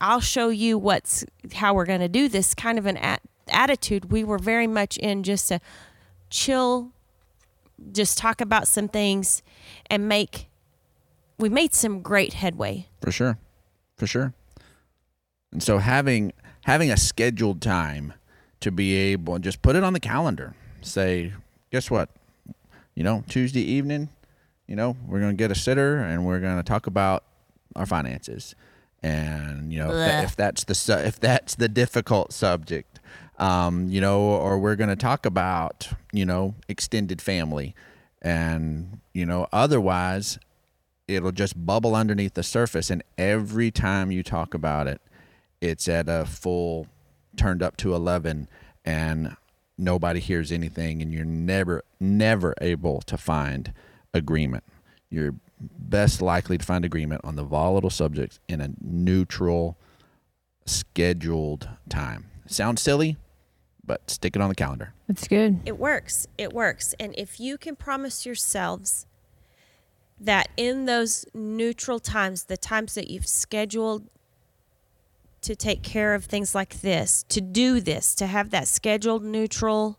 i'll 0.00 0.20
show 0.20 0.48
you 0.48 0.78
what's 0.78 1.24
how 1.54 1.74
we're 1.74 1.84
going 1.86 2.00
to 2.00 2.08
do 2.08 2.28
this 2.28 2.54
kind 2.54 2.78
of 2.78 2.86
an 2.86 2.96
a- 2.98 3.18
attitude. 3.48 4.10
We 4.12 4.24
were 4.24 4.38
very 4.38 4.66
much 4.66 4.96
in 4.98 5.22
just 5.22 5.50
a 5.50 5.60
chill 6.28 6.92
just 7.92 8.18
talk 8.18 8.40
about 8.40 8.68
some 8.68 8.88
things 8.88 9.42
and 9.88 10.08
make 10.08 10.49
we 11.40 11.48
made 11.48 11.74
some 11.74 12.02
great 12.02 12.34
headway. 12.34 12.86
For 13.00 13.10
sure. 13.10 13.38
For 13.96 14.06
sure. 14.06 14.34
And 15.52 15.62
so 15.62 15.78
having 15.78 16.32
having 16.64 16.90
a 16.90 16.96
scheduled 16.96 17.60
time 17.60 18.12
to 18.60 18.70
be 18.70 18.94
able 18.94 19.34
and 19.34 19.42
just 19.42 19.62
put 19.62 19.74
it 19.74 19.82
on 19.82 19.92
the 19.92 20.00
calendar. 20.00 20.54
Say, 20.82 21.32
guess 21.70 21.90
what? 21.90 22.10
You 22.94 23.02
know, 23.02 23.24
Tuesday 23.28 23.62
evening, 23.62 24.10
you 24.66 24.76
know, 24.76 24.96
we're 25.06 25.20
going 25.20 25.32
to 25.32 25.36
get 25.36 25.50
a 25.50 25.54
sitter 25.54 25.96
and 25.98 26.24
we're 26.26 26.40
going 26.40 26.56
to 26.56 26.62
talk 26.62 26.86
about 26.86 27.24
our 27.74 27.86
finances. 27.86 28.54
And, 29.02 29.72
you 29.72 29.78
know, 29.78 29.88
if, 29.88 29.96
that, 29.96 30.24
if 30.24 30.36
that's 30.36 30.64
the 30.64 31.06
if 31.06 31.18
that's 31.18 31.54
the 31.54 31.68
difficult 31.68 32.32
subject, 32.32 33.00
um, 33.38 33.88
you 33.88 34.00
know, 34.00 34.20
or 34.20 34.58
we're 34.58 34.76
going 34.76 34.90
to 34.90 34.96
talk 34.96 35.24
about, 35.24 35.88
you 36.12 36.26
know, 36.26 36.54
extended 36.68 37.22
family 37.22 37.74
and, 38.20 39.00
you 39.14 39.24
know, 39.24 39.46
otherwise 39.52 40.38
it'll 41.10 41.32
just 41.32 41.66
bubble 41.66 41.94
underneath 41.94 42.34
the 42.34 42.42
surface 42.42 42.90
and 42.90 43.02
every 43.18 43.70
time 43.70 44.10
you 44.10 44.22
talk 44.22 44.54
about 44.54 44.86
it 44.86 45.00
it's 45.60 45.88
at 45.88 46.08
a 46.08 46.24
full 46.24 46.86
turned 47.36 47.62
up 47.62 47.76
to 47.76 47.94
11 47.94 48.48
and 48.84 49.36
nobody 49.76 50.20
hears 50.20 50.52
anything 50.52 51.02
and 51.02 51.12
you're 51.12 51.24
never 51.24 51.82
never 51.98 52.54
able 52.60 53.00
to 53.02 53.16
find 53.16 53.72
agreement. 54.12 54.64
You're 55.10 55.34
best 55.60 56.22
likely 56.22 56.58
to 56.58 56.64
find 56.64 56.84
agreement 56.84 57.22
on 57.24 57.36
the 57.36 57.42
volatile 57.42 57.90
subjects 57.90 58.38
in 58.48 58.60
a 58.60 58.70
neutral 58.80 59.76
scheduled 60.66 61.68
time. 61.88 62.26
Sounds 62.46 62.80
silly 62.80 63.16
but 63.82 64.08
stick 64.08 64.36
it 64.36 64.42
on 64.42 64.48
the 64.48 64.54
calendar. 64.54 64.92
That's 65.08 65.26
good. 65.26 65.58
It 65.66 65.76
works. 65.76 66.28
It 66.38 66.52
works. 66.52 66.94
And 67.00 67.12
if 67.18 67.40
you 67.40 67.58
can 67.58 67.74
promise 67.74 68.24
yourselves 68.24 69.06
that 70.20 70.50
in 70.56 70.84
those 70.84 71.24
neutral 71.32 71.98
times, 71.98 72.44
the 72.44 72.56
times 72.56 72.94
that 72.94 73.10
you've 73.10 73.26
scheduled 73.26 74.06
to 75.40 75.56
take 75.56 75.82
care 75.82 76.14
of 76.14 76.26
things 76.26 76.54
like 76.54 76.82
this, 76.82 77.24
to 77.30 77.40
do 77.40 77.80
this, 77.80 78.14
to 78.14 78.26
have 78.26 78.50
that 78.50 78.68
scheduled 78.68 79.24
neutral 79.24 79.98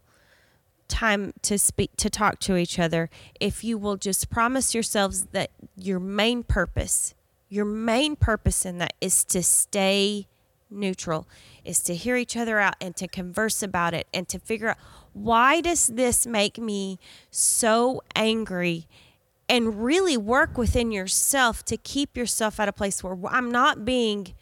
time 0.88 1.34
to 1.42 1.58
speak 1.58 1.96
to 1.98 2.10
talk 2.10 2.40
to 2.40 2.56
each 2.58 2.78
other, 2.78 3.10
if 3.40 3.64
you 3.64 3.78
will 3.78 3.98
just 3.98 4.30
promise 4.30 4.76
yourselves 4.76 5.26
that 5.32 5.50
your 5.76 6.00
main 6.00 6.44
purpose, 6.44 7.16
your 7.50 7.66
main 7.66 8.16
purpose 8.16 8.66
in 8.66 8.78
that 8.78 8.94
is 9.02 9.24
to 9.24 9.42
stay 9.42 10.28
neutral, 10.70 11.28
is 11.66 11.80
to 11.82 11.96
hear 11.96 12.16
each 12.16 12.38
other 12.38 12.60
out 12.60 12.76
and 12.80 12.96
to 12.96 13.08
converse 13.08 13.64
about 13.64 13.94
it 13.94 14.06
and 14.14 14.28
to 14.28 14.38
figure 14.38 14.70
out 14.70 14.78
why 15.14 15.60
does 15.62 15.88
this 15.88 16.28
make 16.28 16.58
me 16.58 17.00
so 17.32 18.02
angry 18.16 18.88
and 19.52 19.84
really 19.84 20.16
work 20.16 20.58
within 20.58 20.94
yourself 20.94 21.66
to 21.66 21.76
keep 21.76 22.16
yourself 22.16 22.58
at 22.58 22.70
a 22.70 22.72
place 22.72 23.04
where 23.04 23.18
I'm 23.28 23.52
not 23.52 23.84
being 23.84 24.34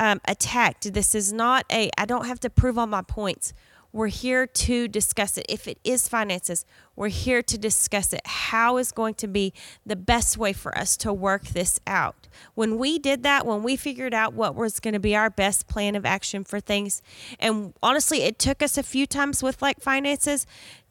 um, 0.00 0.20
attacked. 0.24 0.92
This 0.92 1.14
is 1.14 1.32
not 1.32 1.64
a, 1.70 1.88
I 1.96 2.04
don't 2.04 2.26
have 2.26 2.40
to 2.40 2.50
prove 2.50 2.76
all 2.76 2.88
my 2.88 3.02
points. 3.02 3.54
We're 3.92 4.08
here 4.08 4.48
to 4.48 4.88
discuss 4.88 5.38
it. 5.38 5.46
If 5.48 5.68
it 5.68 5.78
is 5.84 6.08
finances, 6.08 6.64
we're 6.96 7.08
here 7.08 7.42
to 7.42 7.58
discuss 7.58 8.12
it. 8.12 8.22
How 8.24 8.76
is 8.76 8.90
going 8.90 9.14
to 9.14 9.28
be 9.28 9.52
the 9.86 9.94
best 9.94 10.36
way 10.36 10.52
for 10.52 10.76
us 10.76 10.96
to 10.98 11.12
work 11.12 11.46
this 11.46 11.78
out? 11.86 12.26
When 12.54 12.76
we 12.76 12.98
did 12.98 13.22
that, 13.22 13.46
when 13.46 13.62
we 13.62 13.76
figured 13.76 14.14
out 14.14 14.34
what 14.34 14.56
was 14.56 14.80
going 14.80 14.94
to 14.94 15.00
be 15.00 15.14
our 15.14 15.30
best 15.30 15.68
plan 15.68 15.94
of 15.94 16.04
action 16.04 16.42
for 16.42 16.58
things, 16.58 17.02
and 17.38 17.72
honestly, 17.84 18.22
it 18.22 18.40
took 18.40 18.62
us 18.62 18.76
a 18.76 18.82
few 18.82 19.06
times 19.06 19.44
with 19.44 19.62
like 19.62 19.80
finances 19.80 20.44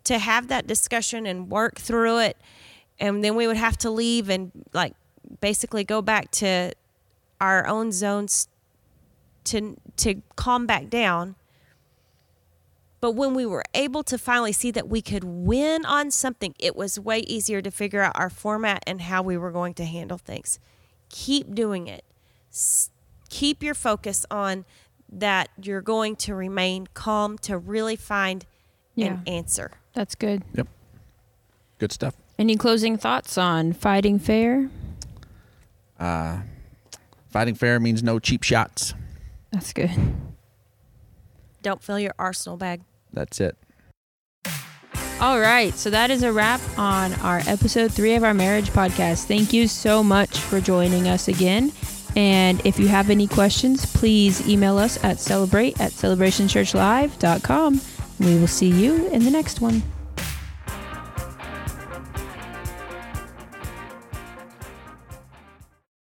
to 0.05 0.17
have 0.17 0.47
that 0.47 0.65
discussion 0.65 1.25
and 1.25 1.49
work 1.49 1.77
through 1.77 2.19
it 2.19 2.37
and 2.99 3.23
then 3.23 3.35
we 3.35 3.47
would 3.47 3.57
have 3.57 3.77
to 3.79 3.89
leave 3.89 4.29
and 4.29 4.51
like 4.73 4.93
basically 5.41 5.83
go 5.83 6.01
back 6.01 6.31
to 6.31 6.73
our 7.39 7.65
own 7.67 7.91
zones 7.91 8.47
to 9.45 9.77
to 9.97 10.21
calm 10.35 10.65
back 10.65 10.89
down. 10.89 11.35
But 13.01 13.11
when 13.11 13.33
we 13.33 13.45
were 13.45 13.63
able 13.73 14.03
to 14.03 14.17
finally 14.17 14.51
see 14.51 14.71
that 14.71 14.89
we 14.89 15.01
could 15.01 15.23
win 15.23 15.85
on 15.85 16.11
something 16.11 16.53
it 16.59 16.75
was 16.75 16.99
way 16.99 17.19
easier 17.19 17.61
to 17.61 17.71
figure 17.71 18.01
out 18.01 18.11
our 18.15 18.29
format 18.29 18.83
and 18.85 19.01
how 19.01 19.21
we 19.21 19.37
were 19.37 19.51
going 19.51 19.73
to 19.75 19.85
handle 19.85 20.17
things. 20.17 20.59
Keep 21.09 21.55
doing 21.55 21.87
it. 21.87 22.03
Keep 23.29 23.63
your 23.63 23.73
focus 23.73 24.25
on 24.29 24.65
that 25.11 25.49
you're 25.61 25.81
going 25.81 26.15
to 26.17 26.35
remain 26.35 26.87
calm 26.93 27.37
to 27.37 27.57
really 27.57 27.95
find 27.95 28.45
yeah. 28.95 29.07
an 29.07 29.23
answer. 29.25 29.71
That's 29.93 30.13
good. 30.13 30.43
Yep. 30.53 30.67
Good 31.79 31.91
stuff 31.93 32.15
any 32.39 32.55
closing 32.55 32.97
thoughts 32.97 33.37
on 33.37 33.73
fighting 33.73 34.17
fair? 34.17 34.69
Uh, 35.99 36.39
fighting 37.29 37.53
fair 37.53 37.79
means 37.79 38.01
no 38.01 38.17
cheap 38.17 38.43
shots. 38.43 38.93
That's 39.51 39.73
good. 39.73 39.91
Don't 41.61 41.83
fill 41.83 41.99
your 41.99 42.13
arsenal 42.17 42.57
bag. 42.57 42.81
That's 43.11 43.41
it. 43.41 43.57
All 45.19 45.39
right. 45.41 45.73
So 45.73 45.89
that 45.89 46.09
is 46.11 46.23
a 46.23 46.31
wrap 46.31 46.61
on 46.77 47.13
our 47.15 47.41
episode 47.45 47.91
three 47.91 48.15
of 48.15 48.23
our 48.23 48.33
marriage 48.33 48.69
podcast. 48.69 49.25
Thank 49.25 49.51
you 49.51 49.67
so 49.67 50.01
much 50.01 50.37
for 50.39 50.61
joining 50.61 51.09
us 51.09 51.27
again. 51.27 51.73
And 52.15 52.65
if 52.65 52.79
you 52.79 52.87
have 52.87 53.09
any 53.09 53.27
questions, 53.27 53.85
please 53.85 54.47
email 54.47 54.77
us 54.77 55.03
at 55.03 55.19
celebrate 55.19 55.79
at 55.81 55.91
celebrationchurchlive.com. 55.91 57.81
We 58.19 58.39
will 58.39 58.47
see 58.47 58.69
you 58.69 59.07
in 59.07 59.25
the 59.25 59.31
next 59.31 59.59
one. 59.61 59.83